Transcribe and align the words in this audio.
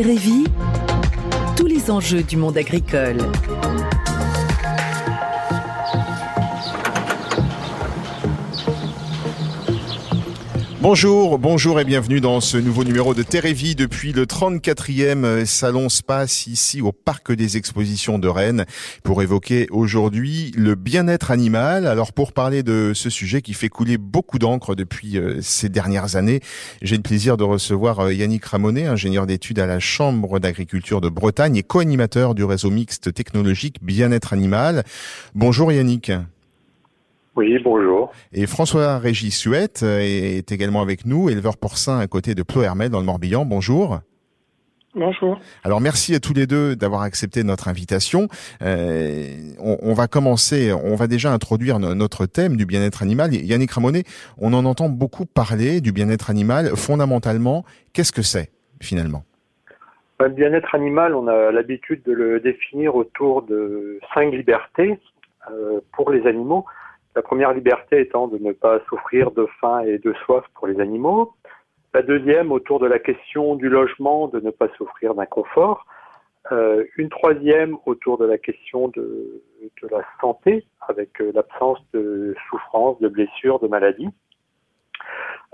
Térévie, 0.00 0.44
tous 1.56 1.66
les 1.66 1.90
enjeux 1.90 2.22
du 2.22 2.36
monde 2.36 2.56
agricole. 2.56 3.16
Bonjour, 10.80 11.40
bonjour 11.40 11.80
et 11.80 11.84
bienvenue 11.84 12.20
dans 12.20 12.40
ce 12.40 12.56
nouveau 12.56 12.84
numéro 12.84 13.12
de 13.12 13.24
Térévie 13.24 13.74
depuis 13.74 14.12
le 14.12 14.26
34e 14.26 15.44
Salon 15.44 15.88
Space 15.88 16.46
ici 16.46 16.80
au 16.80 16.92
Parc 16.92 17.32
des 17.32 17.56
Expositions 17.56 18.20
de 18.20 18.28
Rennes 18.28 18.64
pour 19.02 19.20
évoquer 19.20 19.66
aujourd'hui 19.72 20.52
le 20.56 20.76
bien-être 20.76 21.32
animal. 21.32 21.84
Alors 21.84 22.12
pour 22.12 22.32
parler 22.32 22.62
de 22.62 22.92
ce 22.94 23.10
sujet 23.10 23.42
qui 23.42 23.54
fait 23.54 23.68
couler 23.68 23.98
beaucoup 23.98 24.38
d'encre 24.38 24.76
depuis 24.76 25.18
euh, 25.18 25.40
ces 25.42 25.68
dernières 25.68 26.14
années, 26.14 26.38
j'ai 26.80 26.94
le 26.94 27.02
plaisir 27.02 27.36
de 27.36 27.42
recevoir 27.42 27.98
euh, 27.98 28.14
Yannick 28.14 28.44
Ramonet, 28.44 28.86
ingénieur 28.86 29.26
d'études 29.26 29.58
à 29.58 29.66
la 29.66 29.80
Chambre 29.80 30.38
d'agriculture 30.38 31.00
de 31.00 31.08
Bretagne 31.08 31.56
et 31.56 31.64
co-animateur 31.64 32.36
du 32.36 32.44
réseau 32.44 32.70
mixte 32.70 33.12
technologique 33.12 33.82
bien-être 33.82 34.32
animal. 34.32 34.84
Bonjour 35.34 35.72
Yannick. 35.72 36.12
Oui, 37.38 37.56
bonjour. 37.62 38.10
Et 38.32 38.48
François-Régis 38.48 39.38
Suette 39.38 39.84
est 39.84 40.50
également 40.50 40.82
avec 40.82 41.06
nous, 41.06 41.30
éleveur 41.30 41.56
porcin 41.56 42.00
à 42.00 42.08
côté 42.08 42.34
de 42.34 42.42
Plohermel 42.42 42.90
dans 42.90 42.98
le 42.98 43.06
Morbihan. 43.06 43.44
Bonjour. 43.44 44.00
Bonjour. 44.96 45.38
Alors 45.62 45.80
merci 45.80 46.16
à 46.16 46.18
tous 46.18 46.34
les 46.34 46.48
deux 46.48 46.74
d'avoir 46.74 47.02
accepté 47.02 47.44
notre 47.44 47.68
invitation. 47.68 48.26
Euh, 48.60 49.52
on, 49.60 49.92
va 49.92 50.08
commencer, 50.08 50.72
on 50.72 50.96
va 50.96 51.06
déjà 51.06 51.32
introduire 51.32 51.78
notre 51.78 52.26
thème 52.26 52.56
du 52.56 52.66
bien-être 52.66 53.04
animal. 53.04 53.32
Yannick 53.32 53.70
Ramonet, 53.70 54.02
on 54.38 54.52
en 54.52 54.64
entend 54.64 54.88
beaucoup 54.88 55.24
parler 55.24 55.80
du 55.80 55.92
bien-être 55.92 56.30
animal. 56.30 56.74
Fondamentalement, 56.74 57.62
qu'est-ce 57.92 58.10
que 58.10 58.22
c'est 58.22 58.50
finalement? 58.80 59.22
Le 60.18 60.30
bien-être 60.30 60.74
animal, 60.74 61.14
on 61.14 61.28
a 61.28 61.52
l'habitude 61.52 62.02
de 62.02 62.10
le 62.10 62.40
définir 62.40 62.96
autour 62.96 63.42
de 63.42 64.00
cinq 64.12 64.32
libertés 64.32 64.98
euh, 65.52 65.78
pour 65.92 66.10
les 66.10 66.26
animaux. 66.26 66.64
La 67.18 67.22
première 67.22 67.52
liberté 67.52 68.00
étant 68.00 68.28
de 68.28 68.38
ne 68.38 68.52
pas 68.52 68.78
souffrir 68.88 69.32
de 69.32 69.44
faim 69.60 69.80
et 69.80 69.98
de 69.98 70.12
soif 70.24 70.44
pour 70.54 70.68
les 70.68 70.80
animaux. 70.80 71.34
La 71.92 72.02
deuxième 72.02 72.52
autour 72.52 72.78
de 72.78 72.86
la 72.86 73.00
question 73.00 73.56
du 73.56 73.68
logement, 73.68 74.28
de 74.28 74.38
ne 74.38 74.52
pas 74.52 74.68
souffrir 74.76 75.16
d'inconfort. 75.16 75.84
Euh, 76.52 76.84
une 76.96 77.08
troisième 77.08 77.76
autour 77.86 78.18
de 78.18 78.24
la 78.24 78.38
question 78.38 78.86
de, 78.86 79.42
la 79.90 80.04
santé, 80.20 80.64
avec 80.88 81.20
euh, 81.20 81.32
l'absence 81.34 81.80
de 81.92 82.36
souffrance, 82.48 83.00
de 83.00 83.08
blessures, 83.08 83.58
de 83.58 83.66
maladies. 83.66 84.10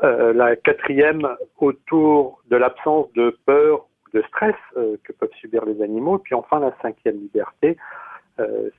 Euh, 0.03 0.35
la 0.35 0.57
quatrième 0.57 1.27
autour 1.57 2.43
de 2.51 2.57
l'absence 2.57 3.11
de 3.15 3.39
peur, 3.47 3.87
de 4.13 4.23
stress 4.29 4.55
que 4.75 5.13
peuvent 5.15 5.33
subir 5.41 5.65
les 5.65 5.81
animaux. 5.81 6.19
Puis 6.19 6.35
enfin 6.35 6.61
la 6.61 6.77
cinquième 6.83 7.17
liberté 7.17 7.79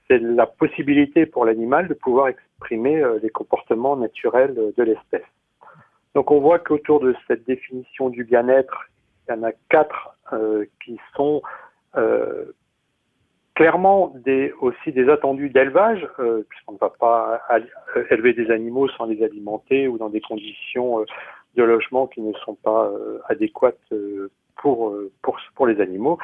c'est 0.08 0.20
la 0.20 0.45
possibilité 0.45 1.25
pour 1.25 1.45
l'animal 1.45 1.88
de 1.88 1.94
pouvoir 1.94 2.28
exprimer 2.28 3.02
euh, 3.02 3.20
les 3.22 3.30
comportements 3.30 3.95
naturels 3.95 4.56
de 4.78 4.84
l'espèce. 4.84 5.25
Donc 6.14 6.31
on 6.31 6.39
voit 6.39 6.59
qu'autour 6.59 7.00
de 7.00 7.16
cette 7.28 7.45
définition 7.45 8.09
du 8.09 8.23
bien-être, 8.23 8.89
il 9.28 9.36
y 9.36 9.38
en 9.38 9.44
a 9.44 9.52
quatre 9.70 10.16
euh, 10.34 10.66
qui 10.84 11.00
sont 11.16 11.42
clairement 13.53 14.14
des, 14.25 14.52
aussi 14.59 14.92
des 14.92 15.08
attendus 15.08 15.50
d'élevage, 15.50 16.06
puisqu'on 16.50 16.73
ne 16.73 16.78
va 16.78 16.90
pas 16.90 17.42
élever 18.09 18.34
des 18.34 18.52
animaux 18.52 18.90
sans 18.90 19.06
les 19.06 19.23
alimenter 19.23 19.88
ou 19.88 19.97
dans 19.97 20.09
des 20.09 20.19
conditions 20.19 21.06
de 21.56 21.64
logement 21.64 22.06
qui 22.06 22.19
ne 22.19 22.34
sont 22.34 22.56
pas 22.56 22.92
adéquates 23.30 23.80
pour, 24.58 24.94
pour, 25.22 25.40
pour 25.56 25.67
les 25.67 25.80
animaux. 25.80 26.17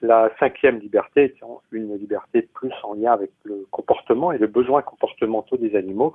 La 0.00 0.30
cinquième 0.38 0.78
liberté 0.78 1.24
étant 1.24 1.62
une 1.72 1.96
liberté 1.96 2.42
plus 2.42 2.72
en 2.84 2.94
lien 2.94 3.12
avec 3.12 3.30
le 3.44 3.66
comportement 3.70 4.32
et 4.32 4.38
les 4.38 4.46
besoins 4.46 4.82
comportementaux 4.82 5.56
des 5.56 5.74
animaux, 5.74 6.14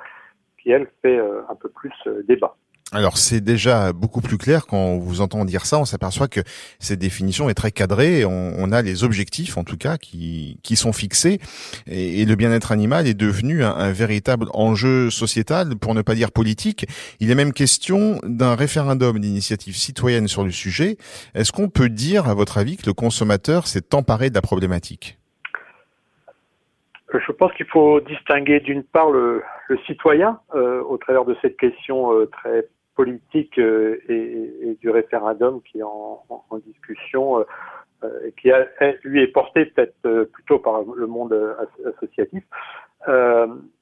qui 0.61 0.71
elle 0.71 0.87
fait 1.01 1.17
euh, 1.17 1.41
un 1.49 1.55
peu 1.55 1.69
plus 1.69 1.93
euh, 2.07 2.23
débat. 2.23 2.55
Alors 2.93 3.17
c'est 3.17 3.41
déjà 3.41 3.91
beaucoup 3.91 4.21
plus 4.21 4.37
clair 4.37 4.67
quand 4.67 4.77
on 4.77 4.99
vous 4.99 5.21
entend 5.21 5.45
dire 5.45 5.65
ça, 5.65 5.79
on 5.79 5.85
s'aperçoit 5.85 6.27
que 6.27 6.41
cette 6.77 6.99
définition 6.99 7.49
est 7.49 7.55
très 7.55 7.71
cadrée, 7.71 8.23
on, 8.23 8.71
a 8.71 8.83
les 8.83 9.03
objectifs 9.03 9.57
en 9.57 9.63
tout 9.63 9.77
cas 9.77 9.97
qui, 9.97 10.59
sont 10.75 10.93
fixés 10.93 11.39
et, 11.87 12.23
le 12.25 12.35
bien-être 12.35 12.71
animal 12.71 13.07
est 13.07 13.15
devenu 13.15 13.63
un, 13.63 13.91
véritable 13.91 14.45
enjeu 14.53 15.09
sociétal, 15.09 15.75
pour 15.75 15.95
ne 15.95 16.03
pas 16.03 16.13
dire 16.13 16.31
politique. 16.31 16.85
Il 17.19 17.31
est 17.31 17.35
même 17.35 17.51
question 17.51 18.19
d'un 18.23 18.53
référendum 18.53 19.19
d'initiative 19.19 19.75
citoyenne 19.75 20.27
sur 20.27 20.43
le 20.43 20.51
sujet. 20.51 20.97
Est-ce 21.33 21.51
qu'on 21.51 21.69
peut 21.69 21.89
dire, 21.89 22.29
à 22.29 22.35
votre 22.35 22.59
avis, 22.59 22.77
que 22.77 22.85
le 22.85 22.93
consommateur 22.93 23.65
s'est 23.67 23.95
emparé 23.95 24.29
de 24.29 24.35
la 24.35 24.41
problématique? 24.41 25.17
Je 27.13 27.31
pense 27.31 27.53
qu'il 27.53 27.67
faut 27.67 27.99
distinguer 28.01 28.59
d'une 28.59 28.83
part 28.83 29.11
le, 29.11 29.43
citoyen 29.87 30.39
euh, 30.55 30.83
au 30.83 30.97
travers 30.97 31.25
de 31.25 31.35
cette 31.41 31.57
question 31.57 32.13
euh, 32.13 32.27
très 32.27 32.67
politique 32.95 33.57
euh, 33.59 33.99
et, 34.09 34.77
du 34.79 34.89
référendum 34.89 35.61
qui 35.61 35.79
est 35.79 35.83
en, 35.83 36.23
discussion 36.65 37.39
euh, 37.39 37.43
euh, 38.03 38.27
et 38.27 38.31
qui 38.33 38.51
a, 38.51 38.67
lui 39.03 39.21
est 39.21 39.27
porté 39.27 39.65
peut-être 39.65 40.23
plutôt 40.25 40.59
par 40.59 40.81
le 40.83 41.07
monde 41.07 41.33
associatif 41.85 42.43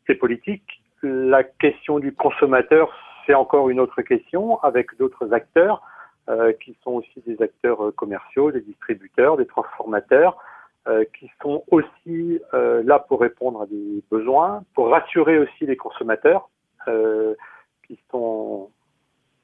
et 0.08 0.16
politique. 0.16 0.84
La 1.04 1.44
question 1.44 2.00
du 2.00 2.14
consommateur, 2.14 2.92
c'est 3.26 3.34
encore 3.34 3.70
une 3.70 3.80
autre 3.80 4.02
question 4.02 4.60
avec 4.62 4.96
d'autres 4.98 5.34
acteurs 5.34 5.82
qui 6.64 6.78
sont 6.84 6.92
aussi 6.92 7.22
des 7.26 7.42
acteurs 7.42 7.94
commerciaux, 7.96 8.52
des 8.52 8.62
distributeurs, 8.62 9.38
des 9.38 9.48
transformateurs, 9.48 10.38
qui 11.18 11.32
sont 11.42 11.64
aussi 11.72 12.40
là 12.52 13.00
pour 13.00 13.22
répondre 13.22 13.64
à 13.64 13.66
des 13.66 14.04
besoins, 14.12 14.64
pour 14.76 14.90
rassurer 14.90 15.40
aussi 15.40 15.66
les 15.66 15.78
consommateurs 15.78 16.50
qui 17.88 18.00
sont 18.12 18.70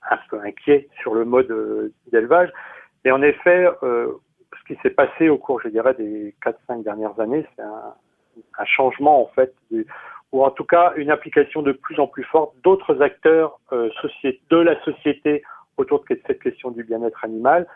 un 0.10 0.18
peu 0.30 0.40
inquiet 0.40 0.90
sur 1.02 1.14
le 1.14 1.26
mode 1.26 1.52
euh, 1.52 1.94
d'élevage. 2.12 2.52
Et 3.06 3.12
en 3.12 3.22
effet, 3.22 3.68
euh, 3.84 4.12
ce 4.58 4.74
qui 4.74 4.80
s'est 4.82 4.90
passé 4.90 5.30
au 5.30 5.38
cours, 5.38 5.62
je 5.62 5.70
dirais, 5.70 5.94
des 5.94 6.36
4-5 6.46 6.84
dernières 6.84 7.20
années, 7.20 7.46
c'est 7.56 7.62
un, 7.62 7.94
un, 8.58 8.66
changement, 8.66 9.22
en 9.22 9.28
fait, 9.28 9.54
ou 10.32 10.44
en 10.44 10.52
tout 10.52 10.66
cas 10.66 10.94
une 10.96 11.10
application 11.10 11.62
de 11.62 11.72
plus 11.72 12.00
en 12.00 12.08
plus 12.08 12.24
forte 12.24 12.54
d'autres 12.64 13.02
acteurs 13.02 13.60
euh, 13.72 13.90
de 14.50 14.58
la 14.58 14.82
société 14.84 15.44
autour 15.78 16.04
de 16.10 16.20
cette 16.26 16.42
question 16.42 16.72
du 16.72 16.84
bien-être 16.84 17.24
animal, 17.24 17.68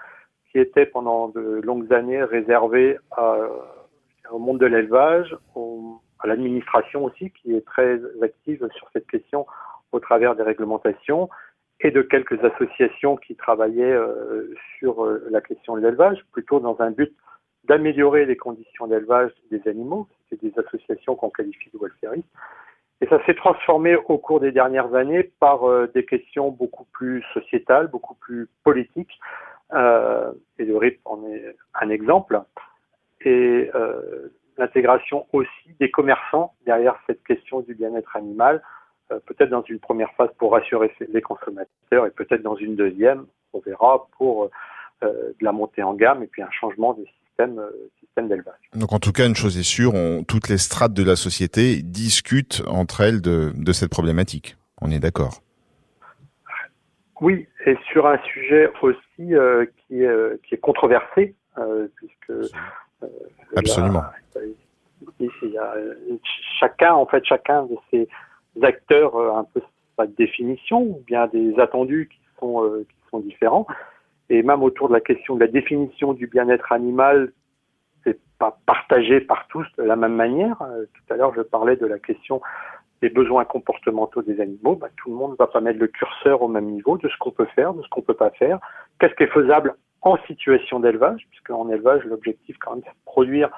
qui 0.51 0.59
était 0.59 0.85
pendant 0.85 1.29
de 1.29 1.61
longues 1.63 1.93
années 1.93 2.23
réservé 2.23 2.97
à, 3.11 3.37
au 4.31 4.39
monde 4.39 4.59
de 4.59 4.65
l'élevage, 4.65 5.35
à 6.19 6.27
l'administration 6.27 7.05
aussi, 7.05 7.31
qui 7.31 7.55
est 7.55 7.65
très 7.65 7.99
active 8.21 8.67
sur 8.75 8.89
cette 8.91 9.07
question 9.07 9.45
au 9.91 9.99
travers 9.99 10.35
des 10.35 10.43
réglementations, 10.43 11.29
et 11.83 11.91
de 11.91 12.01
quelques 12.01 12.43
associations 12.43 13.17
qui 13.17 13.35
travaillaient 13.35 13.83
euh, 13.83 14.53
sur 14.77 15.03
euh, 15.03 15.27
la 15.29 15.41
question 15.41 15.75
de 15.75 15.81
l'élevage, 15.81 16.19
plutôt 16.31 16.59
dans 16.59 16.79
un 16.79 16.91
but 16.91 17.13
d'améliorer 17.65 18.25
les 18.25 18.37
conditions 18.37 18.87
d'élevage 18.87 19.31
des 19.49 19.61
animaux. 19.67 20.07
C'était 20.29 20.49
des 20.49 20.59
associations 20.59 21.15
qu'on 21.15 21.29
qualifie 21.29 21.69
de 21.73 21.79
welfaristes. 21.79 22.27
Et 23.01 23.07
ça 23.07 23.23
s'est 23.25 23.33
transformé 23.33 23.95
au 23.95 24.17
cours 24.19 24.39
des 24.39 24.51
dernières 24.51 24.93
années 24.93 25.23
par 25.39 25.67
euh, 25.67 25.87
des 25.93 26.05
questions 26.05 26.51
beaucoup 26.51 26.85
plus 26.91 27.23
sociétales, 27.33 27.87
beaucoup 27.87 28.15
plus 28.15 28.47
politiques. 28.63 29.19
et 29.73 30.65
le 30.65 30.77
RIP 30.77 30.99
en 31.05 31.23
est 31.25 31.55
un 31.73 31.89
exemple. 31.89 32.41
Et 33.23 33.69
l'intégration 34.57 35.25
aussi 35.33 35.75
des 35.79 35.89
commerçants 35.89 36.53
derrière 36.65 36.95
cette 37.07 37.23
question 37.23 37.61
du 37.61 37.73
bien-être 37.73 38.15
animal, 38.15 38.55
euh, 38.57 38.80
peut-être 39.25 39.49
dans 39.49 39.63
une 39.63 39.79
première 39.79 40.11
phase 40.13 40.29
pour 40.37 40.53
rassurer 40.53 40.91
les 41.11 41.21
consommateurs 41.21 42.05
et 42.05 42.11
peut-être 42.11 42.41
dans 42.41 42.55
une 42.55 42.75
deuxième, 42.75 43.25
on 43.53 43.59
verra, 43.59 44.07
pour 44.17 44.49
euh, 45.03 45.07
de 45.39 45.45
la 45.45 45.51
montée 45.51 45.83
en 45.83 45.93
gamme 45.93 46.23
et 46.23 46.27
puis 46.27 46.41
un 46.41 46.51
changement 46.51 46.93
des 46.93 47.05
systèmes, 47.25 47.59
euh, 47.59 47.89
systèmes 47.99 48.27
d'élevage. 48.27 48.59
Donc 48.73 48.93
en 48.93 48.99
tout 48.99 49.11
cas, 49.11 49.27
une 49.27 49.35
chose 49.35 49.57
est 49.57 49.63
sûre, 49.63 49.93
on, 49.95 50.23
toutes 50.23 50.47
les 50.47 50.57
strates 50.57 50.93
de 50.93 51.03
la 51.03 51.15
société 51.15 51.81
discutent 51.81 52.63
entre 52.67 53.01
elles 53.01 53.21
de, 53.21 53.51
de 53.55 53.71
cette 53.73 53.89
problématique. 53.89 54.57
On 54.81 54.91
est 54.91 54.99
d'accord 54.99 55.41
Oui, 57.19 57.47
et 57.65 57.77
sur 57.91 58.07
un 58.07 58.17
sujet 58.19 58.71
aussi 58.81 59.05
qui, 59.17 60.03
est, 60.03 60.41
qui 60.43 60.55
est 60.55 60.59
controversé, 60.61 61.35
puisque... 61.95 62.53
Absolument. 63.55 64.03
il 65.19 65.29
y 65.43 65.57
a, 65.57 65.73
chacun, 66.59 66.93
en 66.93 67.05
fait, 67.05 67.23
chacun 67.25 67.63
de 67.65 67.75
ces 67.91 68.07
acteurs 68.61 69.15
euh, 69.15 69.33
un 69.33 69.43
peu 69.43 69.61
pas 69.95 70.07
de 70.07 70.15
définition 70.15 70.81
ou 70.81 71.03
bien 71.05 71.27
des 71.27 71.59
attendus 71.59 72.09
qui 72.11 72.19
sont 72.39 72.63
euh, 72.63 72.85
qui 72.89 73.09
sont 73.09 73.19
différents. 73.19 73.67
Et 74.29 74.43
même 74.43 74.63
autour 74.63 74.87
de 74.87 74.93
la 74.93 75.01
question 75.01 75.35
de 75.35 75.41
la 75.41 75.47
définition 75.47 76.13
du 76.13 76.27
bien-être 76.27 76.71
animal, 76.71 77.33
c'est 78.03 78.19
pas 78.39 78.57
partagé 78.65 79.19
par 79.19 79.47
tous 79.47 79.67
de 79.77 79.83
la 79.83 79.95
même 79.95 80.15
manière. 80.15 80.61
Euh, 80.61 80.85
tout 80.93 81.13
à 81.13 81.17
l'heure, 81.17 81.33
je 81.35 81.41
parlais 81.41 81.75
de 81.75 81.85
la 81.85 81.99
question 81.99 82.41
des 83.01 83.09
besoins 83.09 83.45
comportementaux 83.45 84.21
des 84.21 84.39
animaux. 84.39 84.75
Bah, 84.75 84.89
tout 84.95 85.09
le 85.09 85.15
monde 85.15 85.31
ne 85.31 85.35
va 85.35 85.47
pas 85.47 85.59
mettre 85.59 85.79
le 85.79 85.87
curseur 85.87 86.41
au 86.41 86.47
même 86.47 86.69
niveau 86.69 86.97
de 86.97 87.09
ce 87.09 87.17
qu'on 87.17 87.31
peut 87.31 87.47
faire, 87.55 87.73
de 87.73 87.81
ce 87.81 87.89
qu'on 87.89 88.01
peut 88.01 88.13
pas 88.13 88.29
faire. 88.31 88.59
Qu'est-ce 88.99 89.15
qui 89.15 89.23
est 89.23 89.33
faisable 89.33 89.75
en 90.01 90.17
situation 90.25 90.79
d'élevage, 90.79 91.25
puisque 91.29 91.49
en 91.51 91.69
élevage, 91.69 92.03
l'objectif 92.05 92.57
quand 92.59 92.71
même, 92.75 92.81
c'est 92.83 92.91
de 92.91 93.05
produire 93.05 93.49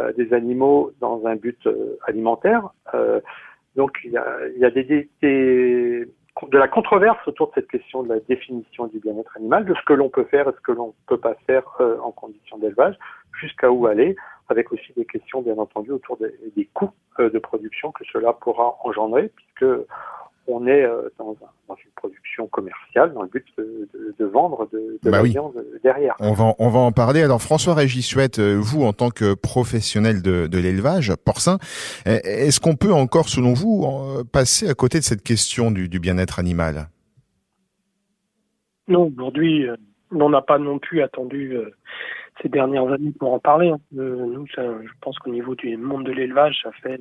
euh, 0.00 0.12
des 0.12 0.32
animaux 0.32 0.92
dans 1.00 1.24
un 1.26 1.36
but 1.36 1.66
euh, 1.66 1.96
alimentaire. 2.06 2.68
Euh, 2.94 3.20
donc 3.76 3.98
il 4.04 4.12
y 4.12 4.16
a, 4.16 4.38
il 4.54 4.60
y 4.60 4.64
a 4.64 4.70
des, 4.70 4.84
des, 4.84 5.08
de 5.22 6.58
la 6.58 6.68
controverse 6.68 7.18
autour 7.26 7.48
de 7.48 7.52
cette 7.54 7.68
question 7.68 8.02
de 8.02 8.08
la 8.08 8.20
définition 8.20 8.86
du 8.86 8.98
bien-être 8.98 9.36
animal, 9.36 9.64
de 9.64 9.74
ce 9.74 9.82
que 9.84 9.92
l'on 9.92 10.08
peut 10.08 10.24
faire 10.24 10.48
et 10.48 10.52
ce 10.52 10.60
que 10.60 10.72
l'on 10.72 10.88
ne 10.88 11.06
peut 11.06 11.18
pas 11.18 11.34
faire 11.46 11.64
en 12.02 12.10
conditions 12.12 12.58
d'élevage, 12.58 12.96
jusqu'à 13.40 13.70
où 13.70 13.86
aller, 13.86 14.16
avec 14.48 14.72
aussi 14.72 14.92
des 14.96 15.04
questions 15.04 15.42
bien 15.42 15.56
entendu 15.58 15.90
autour 15.90 16.16
des, 16.18 16.32
des 16.56 16.66
coûts 16.74 16.92
de 17.18 17.38
production 17.38 17.92
que 17.92 18.04
cela 18.12 18.32
pourra 18.32 18.76
engendrer, 18.84 19.30
puisque 19.36 19.64
on 20.46 20.66
est 20.66 20.84
euh, 20.84 21.08
dans, 21.18 21.34
une 21.70 21.90
production 21.96 22.46
commerciale 22.48 23.12
dans 23.14 23.22
le 23.22 23.28
but 23.28 23.46
de, 23.56 24.24
vendre 24.24 24.68
de, 24.72 24.98
de 25.02 25.10
bah 25.10 25.18
la 25.18 25.22
viande 25.22 25.64
derrière. 25.82 26.14
On 26.20 26.32
va, 26.32 26.54
on 26.58 26.68
va 26.68 26.80
en 26.80 26.92
parler. 26.92 27.22
Alors 27.22 27.40
François 27.40 27.74
Régissuette, 27.74 28.38
euh, 28.38 28.56
vous 28.60 28.84
en 28.84 28.92
tant 28.92 29.10
que 29.10 29.34
professionnel 29.34 30.22
de, 30.22 30.48
l'élevage 30.58 31.14
porcin, 31.24 31.58
est-ce 32.06 32.60
qu'on 32.60 32.76
peut 32.76 32.92
encore, 32.92 33.28
selon 33.28 33.52
vous, 33.54 33.86
passer 34.32 34.68
à 34.68 34.74
côté 34.74 34.98
de 34.98 35.04
cette 35.04 35.22
question 35.22 35.70
du, 35.70 35.88
bien-être 35.98 36.38
animal? 36.38 36.88
Non, 38.88 39.10
aujourd'hui, 39.16 39.66
euh, 39.68 39.76
on 40.12 40.30
n'a 40.30 40.42
pas 40.42 40.58
non 40.58 40.78
plus 40.78 41.02
attendu 41.02 41.56
ces 42.42 42.48
dernières 42.48 42.86
années 42.90 43.12
pour 43.18 43.32
en 43.32 43.38
parler. 43.38 43.70
Hein. 43.70 43.78
nous, 43.92 44.46
je 44.46 44.90
pense 45.00 45.18
qu'au 45.18 45.30
niveau 45.30 45.54
du 45.54 45.76
monde 45.76 46.04
de 46.04 46.12
l'élevage, 46.12 46.60
ça 46.62 46.70
fait 46.82 47.00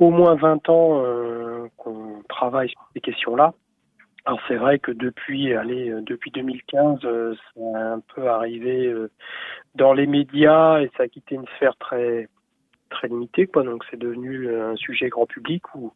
au 0.00 0.10
moins 0.10 0.34
20 0.34 0.68
ans 0.70 1.02
euh, 1.04 1.68
qu'on 1.76 2.22
travaille 2.28 2.70
sur 2.70 2.80
ces 2.94 3.00
questions-là. 3.00 3.52
Alors 4.24 4.40
c'est 4.48 4.56
vrai 4.56 4.78
que 4.78 4.90
depuis, 4.90 5.54
allez, 5.54 5.90
euh, 5.90 6.00
depuis 6.02 6.30
2015, 6.30 7.00
euh, 7.04 7.34
ça 7.54 7.60
a 7.76 7.92
un 7.94 8.00
peu 8.14 8.26
arrivé 8.26 8.92
dans 9.74 9.92
les 9.92 10.06
médias 10.06 10.80
et 10.80 10.90
ça 10.96 11.04
a 11.04 11.08
quitté 11.08 11.36
une 11.36 11.46
sphère 11.56 11.76
très 11.76 12.28
très 12.88 13.06
limitée, 13.06 13.46
quoi. 13.46 13.62
Donc 13.62 13.84
c'est 13.90 13.98
devenu 13.98 14.52
un 14.52 14.74
sujet 14.76 15.08
grand 15.08 15.26
public 15.26 15.62
où 15.74 15.92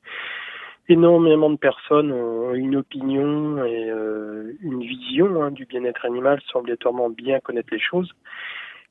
énormément 0.89 1.51
de 1.51 1.57
personnes 1.57 2.13
ont 2.13 2.55
une 2.55 2.77
opinion 2.77 3.65
et 3.65 3.89
une 4.61 4.81
vision 4.81 5.43
hein, 5.43 5.51
du 5.51 5.65
bien-être 5.65 6.05
animal 6.05 6.41
sans 6.53 6.61
obligatoirement 6.61 7.09
bien 7.11 7.41
connaître 7.41 7.71
les 7.73 7.81
choses. 7.81 8.15